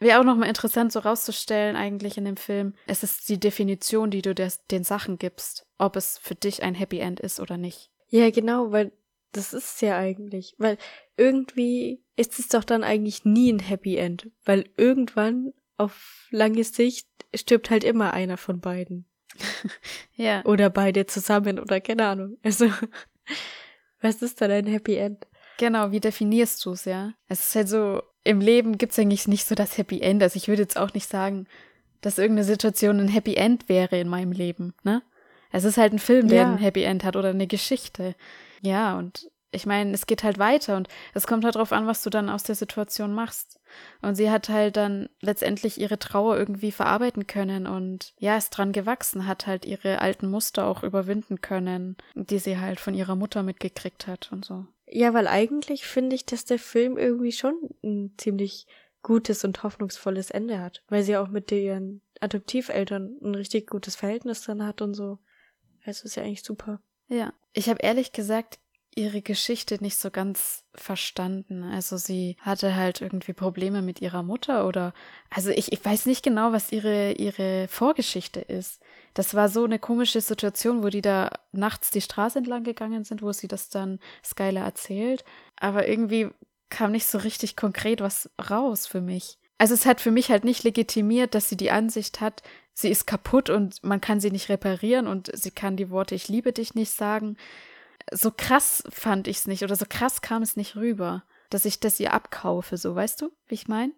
wäre 0.00 0.20
auch 0.20 0.24
nochmal 0.24 0.48
interessant, 0.48 0.92
so 0.92 1.00
rauszustellen, 1.00 1.76
eigentlich 1.76 2.16
in 2.18 2.24
dem 2.24 2.36
Film. 2.36 2.74
Es 2.86 3.02
ist 3.02 3.28
die 3.28 3.38
Definition, 3.38 4.10
die 4.10 4.22
du 4.22 4.34
des, 4.34 4.66
den 4.66 4.84
Sachen 4.84 5.18
gibst, 5.18 5.66
ob 5.78 5.96
es 5.96 6.18
für 6.18 6.34
dich 6.34 6.62
ein 6.62 6.74
Happy 6.74 6.98
End 6.98 7.20
ist 7.20 7.40
oder 7.40 7.56
nicht. 7.56 7.90
Ja, 8.08 8.30
genau, 8.30 8.72
weil 8.72 8.92
das 9.32 9.52
ist 9.52 9.76
es 9.76 9.80
ja 9.80 9.96
eigentlich. 9.96 10.54
Weil 10.58 10.76
irgendwie 11.16 12.02
ist 12.16 12.38
es 12.38 12.48
doch 12.48 12.64
dann 12.64 12.84
eigentlich 12.84 13.24
nie 13.24 13.52
ein 13.52 13.60
Happy 13.60 13.96
End. 13.96 14.30
Weil 14.44 14.68
irgendwann 14.76 15.52
auf 15.76 16.28
lange 16.30 16.64
Sicht 16.64 17.08
stirbt 17.34 17.70
halt 17.70 17.84
immer 17.84 18.12
einer 18.12 18.36
von 18.36 18.60
beiden. 18.60 19.06
Ja. 20.16 20.44
Oder 20.44 20.68
beide 20.68 21.06
zusammen 21.06 21.58
oder 21.58 21.80
keine 21.80 22.06
Ahnung. 22.06 22.36
Also, 22.42 22.70
was 24.02 24.20
ist 24.20 24.38
dann 24.42 24.50
ein 24.50 24.66
Happy 24.66 24.96
End? 24.96 25.26
Genau, 25.56 25.92
wie 25.92 26.00
definierst 26.00 26.62
du 26.66 26.72
es, 26.72 26.84
ja? 26.84 27.14
Es 27.26 27.48
ist 27.48 27.54
halt 27.54 27.68
so, 27.68 28.02
im 28.24 28.40
Leben 28.40 28.78
gibt 28.78 28.92
es 28.92 28.98
eigentlich 28.98 29.28
nicht 29.28 29.46
so 29.46 29.54
das 29.54 29.78
Happy 29.78 30.00
End. 30.00 30.22
Also 30.22 30.36
ich 30.36 30.48
würde 30.48 30.62
jetzt 30.62 30.76
auch 30.76 30.94
nicht 30.94 31.08
sagen, 31.08 31.46
dass 32.00 32.18
irgendeine 32.18 32.44
Situation 32.44 33.00
ein 33.00 33.08
Happy 33.08 33.34
End 33.34 33.68
wäre 33.68 33.98
in 33.98 34.08
meinem 34.08 34.32
Leben, 34.32 34.74
ne? 34.82 35.02
Es 35.52 35.64
ist 35.64 35.78
halt 35.78 35.92
ein 35.92 35.98
Film, 35.98 36.28
der 36.28 36.42
Ja. 36.42 36.52
ein 36.52 36.58
Happy 36.58 36.84
End 36.84 37.02
hat 37.02 37.16
oder 37.16 37.30
eine 37.30 37.48
Geschichte. 37.48 38.14
Ja, 38.62 38.96
und 38.96 39.28
ich 39.52 39.66
meine, 39.66 39.92
es 39.92 40.06
geht 40.06 40.22
halt 40.22 40.38
weiter 40.38 40.76
und 40.76 40.86
es 41.12 41.26
kommt 41.26 41.44
halt 41.44 41.56
drauf 41.56 41.72
an, 41.72 41.88
was 41.88 42.02
du 42.04 42.10
dann 42.10 42.30
aus 42.30 42.44
der 42.44 42.54
Situation 42.54 43.12
machst. 43.12 43.58
Und 44.00 44.14
sie 44.14 44.30
hat 44.30 44.48
halt 44.48 44.76
dann 44.76 45.08
letztendlich 45.20 45.80
ihre 45.80 45.98
Trauer 45.98 46.36
irgendwie 46.38 46.70
verarbeiten 46.70 47.26
können 47.26 47.66
und 47.66 48.14
ja, 48.18 48.36
ist 48.36 48.50
dran 48.50 48.70
gewachsen, 48.70 49.26
hat 49.26 49.48
halt 49.48 49.64
ihre 49.64 50.00
alten 50.00 50.30
Muster 50.30 50.66
auch 50.66 50.84
überwinden 50.84 51.40
können, 51.40 51.96
die 52.14 52.38
sie 52.38 52.58
halt 52.58 52.78
von 52.78 52.94
ihrer 52.94 53.16
Mutter 53.16 53.42
mitgekriegt 53.42 54.06
hat 54.06 54.30
und 54.30 54.44
so. 54.44 54.66
Ja, 54.92 55.14
weil 55.14 55.28
eigentlich 55.28 55.86
finde 55.86 56.16
ich, 56.16 56.26
dass 56.26 56.44
der 56.44 56.58
Film 56.58 56.98
irgendwie 56.98 57.32
schon 57.32 57.54
ein 57.82 58.14
ziemlich 58.18 58.66
gutes 59.02 59.44
und 59.44 59.62
hoffnungsvolles 59.62 60.30
Ende 60.30 60.60
hat. 60.60 60.82
Weil 60.88 61.02
sie 61.02 61.16
auch 61.16 61.28
mit 61.28 61.50
ihren 61.52 62.02
Adoptiveltern 62.20 63.16
ein 63.22 63.34
richtig 63.34 63.68
gutes 63.68 63.96
Verhältnis 63.96 64.42
dann 64.42 64.66
hat 64.66 64.82
und 64.82 64.94
so. 64.94 65.18
Also 65.84 66.04
ist 66.04 66.16
ja 66.16 66.22
eigentlich 66.22 66.42
super. 66.42 66.82
Ja, 67.08 67.32
ich 67.52 67.68
habe 67.68 67.80
ehrlich 67.82 68.12
gesagt 68.12 68.59
ihre 68.94 69.22
Geschichte 69.22 69.78
nicht 69.80 69.96
so 69.96 70.10
ganz 70.10 70.64
verstanden. 70.74 71.62
Also 71.62 71.96
sie 71.96 72.36
hatte 72.40 72.74
halt 72.74 73.00
irgendwie 73.00 73.32
Probleme 73.32 73.82
mit 73.82 74.00
ihrer 74.00 74.22
Mutter 74.22 74.66
oder 74.66 74.92
also 75.30 75.50
ich, 75.50 75.72
ich 75.72 75.84
weiß 75.84 76.06
nicht 76.06 76.22
genau, 76.22 76.52
was 76.52 76.72
ihre 76.72 77.12
ihre 77.12 77.68
Vorgeschichte 77.68 78.40
ist. 78.40 78.80
Das 79.14 79.34
war 79.34 79.48
so 79.48 79.64
eine 79.64 79.78
komische 79.78 80.20
Situation, 80.20 80.82
wo 80.82 80.88
die 80.88 81.02
da 81.02 81.30
nachts 81.52 81.90
die 81.90 82.00
Straße 82.00 82.38
entlang 82.38 82.64
gegangen 82.64 83.04
sind, 83.04 83.22
wo 83.22 83.32
sie 83.32 83.48
das 83.48 83.68
dann 83.68 84.00
Skylar 84.24 84.64
erzählt, 84.64 85.24
aber 85.56 85.88
irgendwie 85.88 86.28
kam 86.68 86.92
nicht 86.92 87.06
so 87.06 87.18
richtig 87.18 87.56
konkret 87.56 88.00
was 88.00 88.30
raus 88.50 88.86
für 88.86 89.00
mich. 89.00 89.38
Also 89.58 89.74
es 89.74 89.84
hat 89.84 90.00
für 90.00 90.10
mich 90.10 90.30
halt 90.30 90.44
nicht 90.44 90.62
legitimiert, 90.64 91.34
dass 91.34 91.48
sie 91.48 91.56
die 91.56 91.70
Ansicht 91.70 92.20
hat, 92.20 92.42
sie 92.72 92.88
ist 92.88 93.06
kaputt 93.06 93.50
und 93.50 93.84
man 93.84 94.00
kann 94.00 94.20
sie 94.20 94.30
nicht 94.30 94.48
reparieren 94.48 95.06
und 95.06 95.30
sie 95.34 95.50
kann 95.50 95.76
die 95.76 95.90
Worte 95.90 96.14
ich 96.14 96.28
liebe 96.28 96.52
dich 96.52 96.74
nicht 96.74 96.92
sagen. 96.92 97.36
So 98.12 98.30
krass 98.36 98.82
fand 98.90 99.28
ich 99.28 99.38
es 99.38 99.46
nicht 99.46 99.62
oder 99.62 99.76
so 99.76 99.86
krass 99.88 100.20
kam 100.20 100.42
es 100.42 100.56
nicht 100.56 100.76
rüber, 100.76 101.24
dass 101.50 101.64
ich 101.64 101.80
das 101.80 102.00
ihr 102.00 102.12
abkaufe, 102.12 102.76
so 102.76 102.94
weißt 102.94 103.20
du, 103.22 103.30
wie 103.46 103.54
ich 103.54 103.68
meine? 103.68 103.92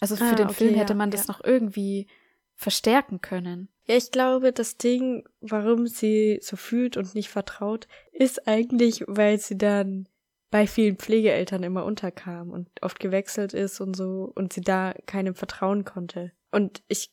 Also 0.00 0.16
für 0.16 0.24
Ah, 0.24 0.34
den 0.34 0.46
okay, 0.46 0.54
Film 0.54 0.74
ja, 0.74 0.80
hätte 0.80 0.94
man 0.94 1.10
das 1.10 1.26
ja. 1.26 1.32
noch 1.32 1.44
irgendwie 1.44 2.06
verstärken 2.54 3.20
können. 3.20 3.68
Ja, 3.86 3.96
ich 3.96 4.10
glaube, 4.10 4.52
das 4.52 4.76
Ding, 4.76 5.24
warum 5.40 5.86
sie 5.86 6.38
so 6.42 6.56
fühlt 6.56 6.96
und 6.96 7.14
nicht 7.14 7.28
vertraut, 7.28 7.88
ist 8.12 8.46
eigentlich, 8.46 9.04
weil 9.06 9.38
sie 9.38 9.58
dann 9.58 10.08
bei 10.50 10.66
vielen 10.66 10.96
Pflegeeltern 10.96 11.62
immer 11.62 11.84
unterkam 11.84 12.50
und 12.50 12.68
oft 12.82 12.98
gewechselt 13.00 13.54
ist 13.54 13.80
und 13.80 13.94
so 13.94 14.30
und 14.34 14.52
sie 14.52 14.60
da 14.60 14.94
keinem 15.06 15.34
vertrauen 15.34 15.84
konnte. 15.84 16.32
Und 16.50 16.82
ich 16.88 17.12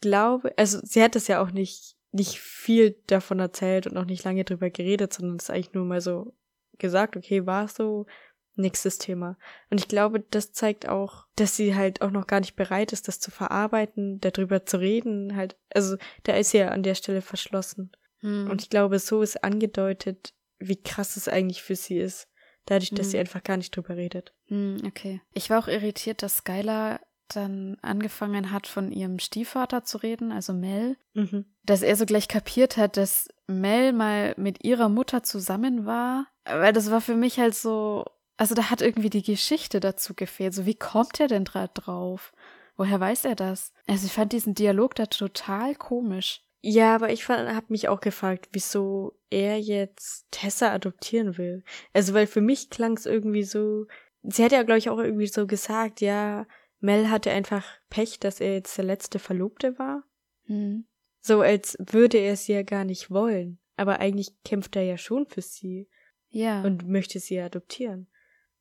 glaube, 0.00 0.52
also 0.56 0.80
sie 0.82 1.02
hat 1.02 1.16
es 1.16 1.28
ja 1.28 1.40
auch 1.42 1.52
nicht, 1.52 1.96
nicht 2.12 2.38
viel 2.38 2.96
davon 3.06 3.40
erzählt 3.40 3.86
und 3.86 3.96
auch 3.96 4.04
nicht 4.04 4.24
lange 4.24 4.44
drüber 4.44 4.70
geredet, 4.70 5.12
sondern 5.12 5.36
es 5.36 5.44
ist 5.44 5.50
eigentlich 5.50 5.72
nur 5.74 5.84
mal 5.84 6.00
so 6.00 6.34
gesagt, 6.78 7.16
okay, 7.16 7.46
war 7.46 7.68
so, 7.68 8.06
nächstes 8.54 8.98
Thema. 8.98 9.38
Und 9.70 9.80
ich 9.80 9.88
glaube, 9.88 10.20
das 10.20 10.52
zeigt 10.52 10.86
auch, 10.86 11.26
dass 11.36 11.56
sie 11.56 11.74
halt 11.74 12.02
auch 12.02 12.10
noch 12.10 12.26
gar 12.26 12.40
nicht 12.40 12.54
bereit 12.54 12.92
ist, 12.92 13.08
das 13.08 13.18
zu 13.18 13.30
verarbeiten, 13.30 14.20
darüber 14.20 14.66
zu 14.66 14.78
reden, 14.78 15.36
halt, 15.36 15.56
also 15.74 15.96
da 16.24 16.34
ist 16.36 16.50
sie 16.50 16.58
ja 16.58 16.68
an 16.68 16.82
der 16.82 16.94
Stelle 16.94 17.22
verschlossen. 17.22 17.92
Hm. 18.20 18.50
Und 18.50 18.60
ich 18.60 18.68
glaube, 18.68 18.98
so 18.98 19.22
ist 19.22 19.42
angedeutet, 19.42 20.34
wie 20.58 20.76
krass 20.76 21.16
es 21.16 21.28
eigentlich 21.28 21.62
für 21.62 21.76
sie 21.76 21.98
ist. 21.98 22.28
Dadurch, 22.66 22.90
dass 22.90 23.06
Mhm. 23.06 23.10
sie 23.10 23.18
einfach 23.18 23.42
gar 23.42 23.56
nicht 23.56 23.74
drüber 23.74 23.96
redet. 23.96 24.32
Hm, 24.46 24.76
okay. 24.86 25.20
Ich 25.32 25.50
war 25.50 25.58
auch 25.58 25.66
irritiert, 25.66 26.22
dass 26.22 26.36
Skylar 26.36 27.00
dann 27.32 27.76
angefangen 27.82 28.50
hat, 28.52 28.66
von 28.66 28.92
ihrem 28.92 29.18
Stiefvater 29.18 29.84
zu 29.84 29.98
reden, 29.98 30.32
also 30.32 30.52
Mel, 30.52 30.96
Mhm. 31.14 31.44
dass 31.64 31.82
er 31.82 31.96
so 31.96 32.06
gleich 32.06 32.28
kapiert 32.28 32.76
hat, 32.76 32.96
dass 32.96 33.28
Mel 33.46 33.92
mal 33.92 34.34
mit 34.36 34.64
ihrer 34.64 34.88
Mutter 34.88 35.22
zusammen 35.22 35.84
war. 35.86 36.26
Weil 36.44 36.72
das 36.72 36.90
war 36.90 37.00
für 37.00 37.14
mich 37.16 37.38
halt 37.38 37.54
so, 37.54 38.04
also 38.36 38.54
da 38.54 38.70
hat 38.70 38.82
irgendwie 38.82 39.10
die 39.10 39.22
Geschichte 39.22 39.80
dazu 39.80 40.14
gefehlt. 40.14 40.54
So, 40.54 40.66
wie 40.66 40.74
kommt 40.74 41.20
er 41.20 41.28
denn 41.28 41.44
da 41.44 41.68
drauf? 41.68 42.32
Woher 42.76 42.98
weiß 42.98 43.26
er 43.26 43.34
das? 43.34 43.72
Also 43.86 44.06
ich 44.06 44.12
fand 44.12 44.32
diesen 44.32 44.54
Dialog 44.54 44.94
da 44.94 45.06
total 45.06 45.74
komisch. 45.74 46.42
Ja, 46.64 46.94
aber 46.94 47.12
ich 47.12 47.28
habe 47.28 47.66
mich 47.68 47.88
auch 47.88 48.00
gefragt, 48.00 48.48
wieso 48.52 49.18
er 49.30 49.60
jetzt 49.60 50.26
Tessa 50.30 50.72
adoptieren 50.72 51.36
will. 51.36 51.64
Also, 51.92 52.14
weil 52.14 52.28
für 52.28 52.40
mich 52.40 52.70
klang 52.70 52.96
es 52.96 53.04
irgendwie 53.04 53.42
so, 53.42 53.86
sie 54.22 54.44
hat 54.44 54.52
ja, 54.52 54.62
glaube 54.62 54.78
ich, 54.78 54.88
auch 54.88 54.98
irgendwie 54.98 55.26
so 55.26 55.48
gesagt, 55.48 56.00
ja, 56.00 56.46
Mel 56.82 57.10
hatte 57.10 57.30
einfach 57.30 57.64
Pech, 57.88 58.18
dass 58.20 58.40
er 58.40 58.54
jetzt 58.54 58.76
der 58.76 58.84
letzte 58.84 59.18
Verlobte 59.18 59.78
war. 59.78 60.04
Hm. 60.46 60.84
So 61.20 61.40
als 61.40 61.76
würde 61.78 62.18
er 62.18 62.36
sie 62.36 62.52
ja 62.52 62.62
gar 62.62 62.84
nicht 62.84 63.10
wollen. 63.10 63.58
Aber 63.76 64.00
eigentlich 64.00 64.42
kämpft 64.44 64.76
er 64.76 64.82
ja 64.82 64.98
schon 64.98 65.26
für 65.26 65.40
sie 65.42 65.88
Ja. 66.28 66.62
und 66.62 66.86
möchte 66.88 67.20
sie 67.20 67.40
adoptieren. 67.40 68.08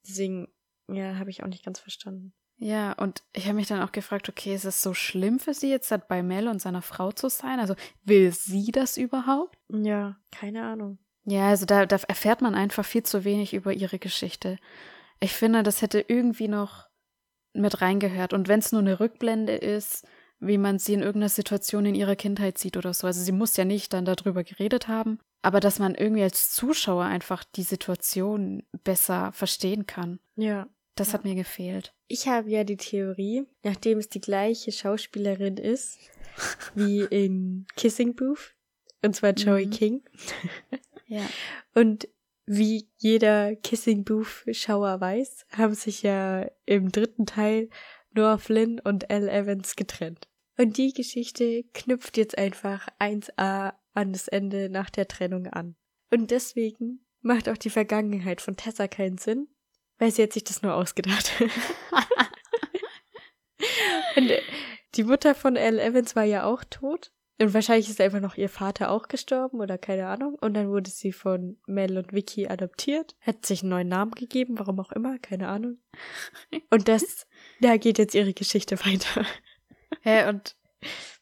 Deswegen, 0.07 0.47
ja, 0.87 1.17
habe 1.17 1.29
ich 1.29 1.43
auch 1.43 1.47
nicht 1.47 1.65
ganz 1.65 1.79
verstanden. 1.79 2.33
Ja, 2.57 2.93
und 2.93 3.23
ich 3.33 3.45
habe 3.45 3.55
mich 3.55 3.67
dann 3.67 3.81
auch 3.81 3.91
gefragt, 3.91 4.29
okay, 4.29 4.53
ist 4.53 4.65
es 4.65 4.83
so 4.83 4.93
schlimm 4.93 5.39
für 5.39 5.55
sie 5.55 5.71
jetzt 5.71 5.89
halt 5.89 6.07
bei 6.07 6.21
Mel 6.21 6.47
und 6.47 6.61
seiner 6.61 6.83
Frau 6.83 7.11
zu 7.11 7.27
sein? 7.29 7.59
Also 7.59 7.75
will 8.03 8.31
sie 8.31 8.71
das 8.71 8.97
überhaupt? 8.97 9.57
Ja, 9.69 10.17
keine 10.31 10.63
Ahnung. 10.63 10.99
Ja, 11.23 11.49
also 11.49 11.65
da, 11.65 11.87
da 11.87 11.97
erfährt 12.07 12.41
man 12.41 12.53
einfach 12.53 12.85
viel 12.85 13.01
zu 13.03 13.23
wenig 13.23 13.55
über 13.55 13.73
ihre 13.73 13.97
Geschichte. 13.97 14.57
Ich 15.19 15.33
finde, 15.33 15.63
das 15.63 15.81
hätte 15.81 16.05
irgendwie 16.07 16.47
noch 16.47 16.90
mit 17.53 17.81
reingehört. 17.81 18.33
Und 18.33 18.47
wenn 18.47 18.59
es 18.59 18.71
nur 18.71 18.81
eine 18.81 18.99
Rückblende 18.99 19.55
ist, 19.55 20.05
wie 20.39 20.57
man 20.57 20.79
sie 20.79 20.93
in 20.93 21.01
irgendeiner 21.01 21.29
Situation 21.29 21.85
in 21.85 21.93
ihrer 21.95 22.15
Kindheit 22.15 22.57
sieht 22.57 22.75
oder 22.77 22.93
so. 22.93 23.05
Also 23.07 23.21
sie 23.21 23.31
muss 23.31 23.57
ja 23.57 23.65
nicht 23.65 23.93
dann 23.93 24.05
darüber 24.05 24.43
geredet 24.43 24.87
haben, 24.87 25.19
aber 25.43 25.59
dass 25.59 25.77
man 25.77 25.93
irgendwie 25.93 26.23
als 26.23 26.51
Zuschauer 26.51 27.05
einfach 27.05 27.43
die 27.43 27.61
Situation 27.63 28.63
besser 28.83 29.31
verstehen 29.33 29.85
kann. 29.85 30.19
Ja. 30.35 30.67
Das 30.95 31.09
Ja. 31.09 31.13
hat 31.13 31.23
mir 31.25 31.35
gefehlt. 31.35 31.93
Ich 32.07 32.27
habe 32.27 32.49
ja 32.49 32.63
die 32.63 32.75
Theorie, 32.77 33.45
nachdem 33.63 33.99
es 33.99 34.09
die 34.09 34.19
gleiche 34.19 34.71
Schauspielerin 34.71 35.57
ist 35.57 35.99
wie 36.75 37.01
in 37.01 37.65
Kissing 37.77 38.15
Booth, 38.15 38.55
und 39.03 39.15
zwar 39.15 39.31
Joey 39.33 39.67
Mhm. 39.67 39.71
King, 39.71 40.01
Ja. 41.07 41.21
und 41.75 42.07
wie 42.53 42.89
jeder 42.97 43.55
Kissing 43.55 44.03
Booth-Schauer 44.03 44.99
weiß, 44.99 45.45
haben 45.53 45.73
sich 45.73 46.01
ja 46.03 46.51
im 46.65 46.91
dritten 46.91 47.25
Teil 47.25 47.69
Noah 48.13 48.39
Flynn 48.39 48.81
und 48.81 49.09
Elle 49.09 49.31
Evans 49.31 49.77
getrennt. 49.77 50.27
Und 50.57 50.75
die 50.77 50.91
Geschichte 50.91 51.63
knüpft 51.73 52.17
jetzt 52.17 52.37
einfach 52.37 52.89
1a 52.99 53.73
an 53.93 54.11
das 54.11 54.27
Ende 54.27 54.69
nach 54.69 54.89
der 54.89 55.07
Trennung 55.07 55.47
an. 55.47 55.77
Und 56.11 56.31
deswegen 56.31 57.05
macht 57.21 57.47
auch 57.47 57.55
die 57.57 57.69
Vergangenheit 57.69 58.41
von 58.41 58.57
Tessa 58.57 58.89
keinen 58.89 59.17
Sinn, 59.17 59.47
weil 59.97 60.11
sie 60.11 60.23
hat 60.23 60.33
sich 60.33 60.43
das 60.43 60.61
nur 60.61 60.73
ausgedacht. 60.73 61.31
Und 64.17 64.29
die 64.95 65.03
Mutter 65.05 65.35
von 65.35 65.55
Elle 65.55 65.81
Evans 65.81 66.17
war 66.17 66.25
ja 66.25 66.43
auch 66.43 66.65
tot. 66.69 67.13
Und 67.41 67.55
wahrscheinlich 67.55 67.89
ist 67.89 67.99
einfach 67.99 68.19
noch 68.19 68.37
ihr 68.37 68.49
Vater 68.49 68.91
auch 68.91 69.07
gestorben 69.07 69.61
oder 69.61 69.79
keine 69.79 70.05
Ahnung. 70.07 70.35
Und 70.35 70.53
dann 70.53 70.69
wurde 70.69 70.91
sie 70.91 71.11
von 71.11 71.57
Mel 71.65 71.97
und 71.97 72.13
Vicky 72.13 72.47
adoptiert. 72.47 73.15
Hat 73.19 73.47
sich 73.47 73.63
einen 73.63 73.71
neuen 73.71 73.87
Namen 73.87 74.11
gegeben, 74.11 74.59
warum 74.59 74.79
auch 74.79 74.91
immer, 74.91 75.17
keine 75.17 75.47
Ahnung. 75.47 75.79
Und 76.69 76.87
das, 76.87 77.25
da 77.59 77.77
geht 77.77 77.97
jetzt 77.97 78.13
ihre 78.13 78.33
Geschichte 78.33 78.77
weiter. 78.85 79.25
Hä, 80.01 80.29
und 80.29 80.55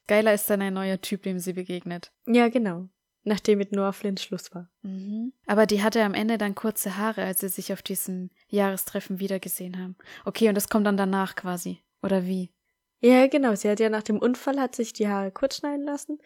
geiler 0.08 0.34
ist 0.34 0.50
dann 0.50 0.62
ein 0.62 0.74
neuer 0.74 1.00
Typ, 1.00 1.24
dem 1.24 1.40
sie 1.40 1.54
begegnet. 1.54 2.12
Ja, 2.28 2.50
genau. 2.50 2.90
Nachdem 3.24 3.58
mit 3.60 3.72
Noah 3.72 3.94
Flynn 3.94 4.18
Schluss 4.18 4.54
war. 4.54 4.70
Mhm. 4.82 5.32
Aber 5.46 5.66
die 5.68 5.82
hatte 5.84 6.04
am 6.04 6.14
Ende 6.14 6.38
dann 6.38 6.54
kurze 6.54 6.98
Haare, 6.98 7.24
als 7.24 7.40
sie 7.40 7.50
sich 7.50 7.72
auf 7.72 7.82
diesem 7.82 8.30
Jahrestreffen 8.50 9.20
wiedergesehen 9.20 9.80
haben. 9.80 9.96
Okay, 10.26 10.50
und 10.50 10.56
das 10.56 10.68
kommt 10.68 10.86
dann 10.86 10.98
danach 10.98 11.36
quasi. 11.36 11.82
Oder 12.02 12.26
wie? 12.26 12.52
Ja, 13.00 13.28
genau. 13.28 13.56
Sie 13.56 13.70
hat 13.70 13.80
ja 13.80 13.90
nach 13.90 14.04
dem 14.04 14.20
Unfall 14.20 14.60
hat 14.60 14.76
sich 14.76 14.94
die 14.94 15.08
Haare 15.08 15.32
kurz 15.32 15.58
schneiden 15.58 15.86
lassen. 15.86 16.20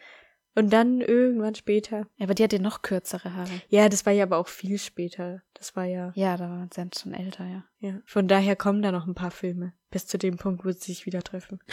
Und 0.56 0.72
dann 0.72 1.00
irgendwann 1.00 1.56
später. 1.56 2.06
Ja, 2.16 2.24
aber 2.26 2.34
die 2.34 2.44
hatte 2.44 2.60
noch 2.60 2.82
kürzere 2.82 3.34
Haare. 3.34 3.50
Ja, 3.68 3.88
das 3.88 4.06
war 4.06 4.12
ja 4.12 4.22
aber 4.22 4.38
auch 4.38 4.46
viel 4.46 4.78
später. 4.78 5.42
Das 5.54 5.74
war 5.74 5.84
ja, 5.84 6.12
Ja, 6.14 6.36
da 6.36 6.48
waren 6.48 6.70
sie 6.72 7.00
schon 7.00 7.12
älter, 7.12 7.44
ja. 7.44 7.64
ja. 7.80 8.00
Von 8.04 8.28
daher 8.28 8.54
kommen 8.54 8.80
da 8.80 8.92
noch 8.92 9.06
ein 9.06 9.14
paar 9.14 9.32
Filme. 9.32 9.72
Bis 9.90 10.06
zu 10.06 10.16
dem 10.16 10.36
Punkt, 10.36 10.64
wo 10.64 10.70
sie 10.70 10.78
sich 10.78 11.06
wieder 11.06 11.22
treffen. 11.22 11.58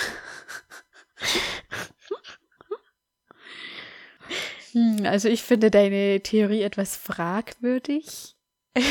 Hm, 4.73 5.05
also 5.05 5.27
ich 5.27 5.43
finde 5.43 5.69
deine 5.69 6.21
Theorie 6.21 6.61
etwas 6.61 6.95
fragwürdig. 6.95 8.35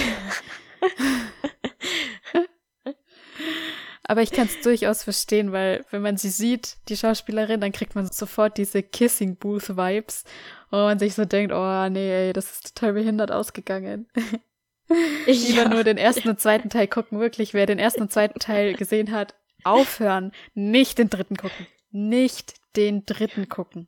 Aber 4.10 4.22
ich 4.22 4.32
kann 4.32 4.48
es 4.48 4.60
durchaus 4.60 5.04
verstehen, 5.04 5.52
weil 5.52 5.84
wenn 5.92 6.02
man 6.02 6.16
sie 6.16 6.30
sieht, 6.30 6.78
die 6.88 6.96
Schauspielerin, 6.96 7.60
dann 7.60 7.70
kriegt 7.70 7.94
man 7.94 8.10
sofort 8.10 8.58
diese 8.58 8.82
Kissing 8.82 9.36
Booth 9.36 9.76
Vibes 9.76 10.24
und 10.72 10.80
man 10.80 10.98
sich 10.98 11.14
so 11.14 11.24
denkt, 11.24 11.52
oh 11.54 11.88
nee, 11.88 12.26
ey, 12.26 12.32
das 12.32 12.50
ist 12.50 12.74
total 12.74 12.94
behindert 12.94 13.30
ausgegangen. 13.30 14.08
Lieber 15.26 15.68
nur 15.68 15.84
den 15.84 15.96
ersten 15.96 16.28
und 16.28 16.40
zweiten 16.40 16.70
Teil 16.70 16.88
gucken, 16.88 17.20
wirklich. 17.20 17.54
Wer 17.54 17.66
den 17.66 17.78
ersten 17.78 18.02
und 18.02 18.10
zweiten 18.10 18.40
Teil 18.40 18.74
gesehen 18.74 19.12
hat, 19.12 19.36
aufhören, 19.62 20.32
nicht 20.54 20.98
den 20.98 21.08
dritten 21.08 21.36
gucken. 21.36 21.68
Nicht 21.92 22.54
den 22.74 23.06
dritten 23.06 23.48
gucken. 23.48 23.86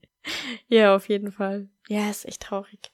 Ja, 0.69 0.95
auf 0.95 1.09
jeden 1.09 1.33
Fall. 1.33 1.69
Ja, 1.89 2.09
ist 2.09 2.27
echt 2.27 2.43
traurig. 2.43 2.93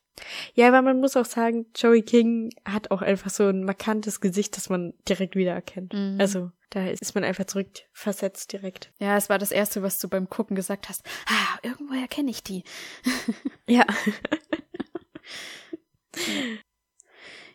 Ja, 0.54 0.68
aber 0.68 0.82
man 0.82 1.00
muss 1.00 1.16
auch 1.16 1.24
sagen, 1.24 1.66
Joey 1.76 2.02
King 2.02 2.50
hat 2.64 2.90
auch 2.90 3.02
einfach 3.02 3.30
so 3.30 3.48
ein 3.48 3.64
markantes 3.64 4.20
Gesicht, 4.20 4.56
das 4.56 4.68
man 4.68 4.94
direkt 5.08 5.36
wiedererkennt. 5.36 5.92
Mhm. 5.92 6.16
Also, 6.20 6.50
da 6.70 6.86
ist 6.86 7.14
man 7.14 7.24
einfach 7.24 7.44
zurückversetzt 7.44 8.52
direkt. 8.52 8.92
Ja, 8.98 9.16
es 9.16 9.28
war 9.30 9.38
das 9.38 9.52
Erste, 9.52 9.82
was 9.82 9.98
du 9.98 10.08
beim 10.08 10.28
Gucken 10.28 10.54
gesagt 10.54 10.88
hast. 10.88 11.02
Ah, 11.26 11.58
irgendwoher 11.62 12.08
kenne 12.08 12.30
ich 12.30 12.42
die. 12.42 12.64
Ja. 13.66 13.84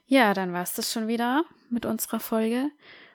Ja, 0.06 0.34
dann 0.34 0.54
war's 0.54 0.74
das 0.74 0.92
schon 0.92 1.08
wieder 1.08 1.44
mit 1.70 1.86
unserer 1.88 2.20
Folge. 2.20 2.70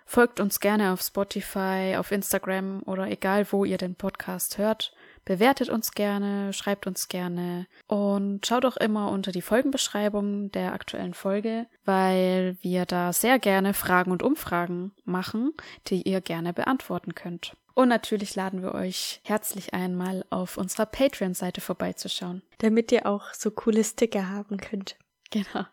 Folgt 0.04 0.40
uns 0.40 0.58
gerne 0.58 0.92
auf 0.92 1.02
Spotify, 1.02 1.94
auf 1.96 2.10
Instagram 2.10 2.82
oder 2.86 3.06
egal, 3.08 3.46
wo 3.52 3.64
ihr 3.64 3.76
den 3.76 3.94
Podcast 3.94 4.58
hört. 4.58 4.92
Bewertet 5.28 5.68
uns 5.68 5.92
gerne, 5.92 6.54
schreibt 6.54 6.86
uns 6.86 7.08
gerne 7.08 7.66
und 7.86 8.46
schaut 8.46 8.64
auch 8.64 8.78
immer 8.78 9.10
unter 9.10 9.30
die 9.30 9.42
Folgenbeschreibung 9.42 10.50
der 10.52 10.72
aktuellen 10.72 11.12
Folge, 11.12 11.66
weil 11.84 12.56
wir 12.62 12.86
da 12.86 13.12
sehr 13.12 13.38
gerne 13.38 13.74
Fragen 13.74 14.10
und 14.10 14.22
Umfragen 14.22 14.92
machen, 15.04 15.52
die 15.88 16.00
ihr 16.00 16.22
gerne 16.22 16.54
beantworten 16.54 17.14
könnt. 17.14 17.54
Und 17.74 17.90
natürlich 17.90 18.36
laden 18.36 18.62
wir 18.62 18.74
euch 18.74 19.20
herzlich 19.22 19.74
ein, 19.74 19.94
mal 19.94 20.24
auf 20.30 20.56
unserer 20.56 20.86
Patreon-Seite 20.86 21.60
vorbeizuschauen. 21.60 22.40
Damit 22.56 22.90
ihr 22.90 23.04
auch 23.04 23.34
so 23.34 23.50
coole 23.50 23.84
Sticker 23.84 24.30
haben 24.30 24.56
könnt. 24.56 24.96
Genau. 25.30 25.66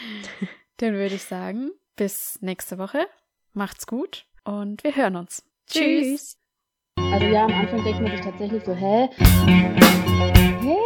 Dann 0.78 0.94
würde 0.94 1.16
ich 1.16 1.24
sagen, 1.24 1.72
bis 1.94 2.38
nächste 2.40 2.78
Woche. 2.78 3.06
Macht's 3.52 3.86
gut 3.86 4.24
und 4.44 4.82
wir 4.82 4.96
hören 4.96 5.16
uns. 5.16 5.44
Tschüss. 5.66 6.38
Also 7.14 7.26
ja, 7.26 7.44
am 7.44 7.52
Anfang 7.52 7.84
denkt 7.84 8.00
man 8.00 8.10
sich 8.10 8.20
tatsächlich 8.22 8.64
so, 8.64 8.74
hä? 8.74 9.08
Hä? 9.14 10.78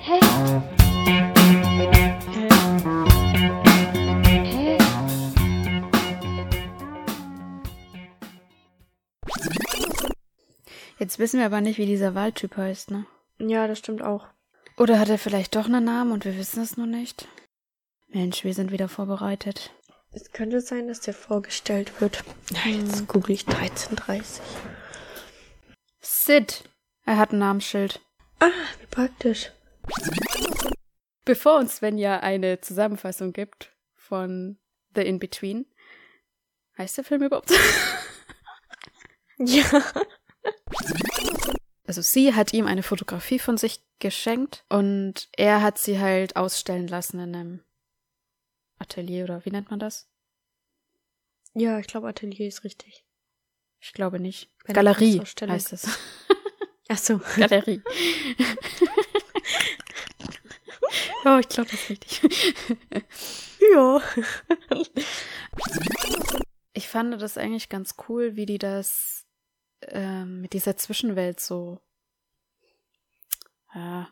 Hä? 0.00 0.20
Hä? 4.42 4.78
Jetzt 10.98 11.18
wissen 11.18 11.38
wir 11.38 11.44
aber 11.44 11.60
nicht, 11.60 11.76
wie 11.78 11.84
dieser 11.84 12.14
Waldtyp 12.14 12.56
heißt, 12.56 12.90
ne? 12.90 13.04
Ja, 13.38 13.68
das 13.68 13.78
stimmt 13.78 14.02
auch. 14.02 14.26
Oder 14.78 14.98
hat 14.98 15.10
er 15.10 15.18
vielleicht 15.18 15.54
doch 15.56 15.66
einen 15.66 15.84
Namen 15.84 16.12
und 16.12 16.24
wir 16.24 16.36
wissen 16.38 16.62
es 16.62 16.78
nur 16.78 16.86
nicht? 16.86 17.28
Mensch, 18.08 18.44
wir 18.44 18.54
sind 18.54 18.72
wieder 18.72 18.88
vorbereitet. 18.88 19.72
Es 20.16 20.32
könnte 20.32 20.62
sein, 20.62 20.88
dass 20.88 21.00
der 21.00 21.12
vorgestellt 21.12 22.00
wird. 22.00 22.24
Ja, 22.50 22.70
jetzt 22.70 23.06
google 23.06 23.32
ich 23.32 23.46
1330. 23.46 24.42
Sid. 26.00 26.64
Er 27.04 27.18
hat 27.18 27.32
ein 27.32 27.38
Namensschild. 27.38 28.00
Ah, 28.40 28.48
wie 28.80 28.86
praktisch. 28.86 29.52
Bevor 31.26 31.58
uns 31.58 31.76
Svenja 31.76 32.20
eine 32.20 32.62
Zusammenfassung 32.62 33.34
gibt 33.34 33.74
von 33.94 34.58
The 34.94 35.02
In-Between, 35.02 35.66
heißt 36.78 36.96
der 36.96 37.04
Film 37.04 37.24
überhaupt? 37.24 37.52
Ja. 39.38 39.66
also 41.86 42.00
sie 42.00 42.32
hat 42.32 42.54
ihm 42.54 42.66
eine 42.66 42.82
Fotografie 42.82 43.38
von 43.38 43.58
sich 43.58 43.84
geschenkt 43.98 44.64
und 44.70 45.28
er 45.36 45.60
hat 45.60 45.76
sie 45.76 46.00
halt 46.00 46.36
ausstellen 46.36 46.88
lassen 46.88 47.20
in 47.20 47.34
einem 47.34 47.66
Atelier 48.78 49.24
oder 49.24 49.44
wie 49.44 49.50
nennt 49.50 49.70
man 49.70 49.78
das? 49.78 50.08
Ja, 51.54 51.78
ich 51.78 51.86
glaube, 51.86 52.08
Atelier 52.08 52.46
ist 52.46 52.64
richtig. 52.64 53.04
Ich 53.80 53.92
glaube 53.92 54.20
nicht. 54.20 54.50
Bei 54.66 54.72
Galerie 54.72 55.20
heißt 55.20 55.72
es. 55.72 55.98
Ach 56.88 56.98
so. 56.98 57.20
Galerie. 57.36 57.82
Oh, 61.28 61.38
ich 61.40 61.48
glaube, 61.48 61.68
das 61.70 61.80
ist 61.80 61.90
richtig. 61.90 62.22
Ja. 63.72 64.00
Ich 66.72 66.86
fand 66.88 67.20
das 67.20 67.36
eigentlich 67.36 67.68
ganz 67.68 67.96
cool, 68.08 68.36
wie 68.36 68.46
die 68.46 68.58
das 68.58 69.26
ähm, 69.82 70.40
mit 70.40 70.52
dieser 70.52 70.76
Zwischenwelt 70.76 71.40
so, 71.40 71.80
äh, 73.74 74.04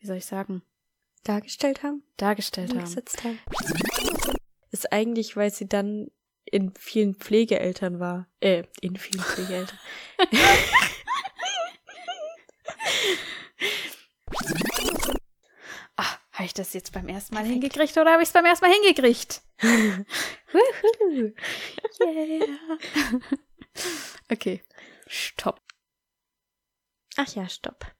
wie 0.00 0.06
soll 0.06 0.16
ich 0.16 0.26
sagen, 0.26 0.62
Dargestellt 1.24 1.82
haben, 1.82 2.02
dargestellt 2.16 2.70
haben. 2.70 2.78
umgesetzt 2.78 3.24
haben. 3.24 3.38
Ist 4.70 4.92
eigentlich, 4.92 5.36
weil 5.36 5.50
sie 5.50 5.68
dann 5.68 6.10
in 6.44 6.72
vielen 6.74 7.14
Pflegeeltern 7.14 8.00
war. 8.00 8.26
Äh, 8.40 8.64
in 8.80 8.96
vielen 8.96 9.22
Pflegeeltern. 9.22 9.78
Ah, 15.96 16.16
habe 16.32 16.44
ich 16.44 16.54
das 16.54 16.72
jetzt 16.72 16.92
beim 16.92 17.08
ersten 17.08 17.34
Mal 17.34 17.44
hingekriegt 17.44 17.96
oder 17.98 18.12
habe 18.12 18.22
ich 18.22 18.28
es 18.28 18.32
beim 18.32 18.44
ersten 18.46 18.64
Mal 18.66 18.74
hingekriegt? 18.74 19.42
Yeah. 22.00 22.46
okay, 24.32 24.62
stopp. 25.06 25.60
Ach 27.16 27.28
ja, 27.34 27.48
stopp. 27.48 27.86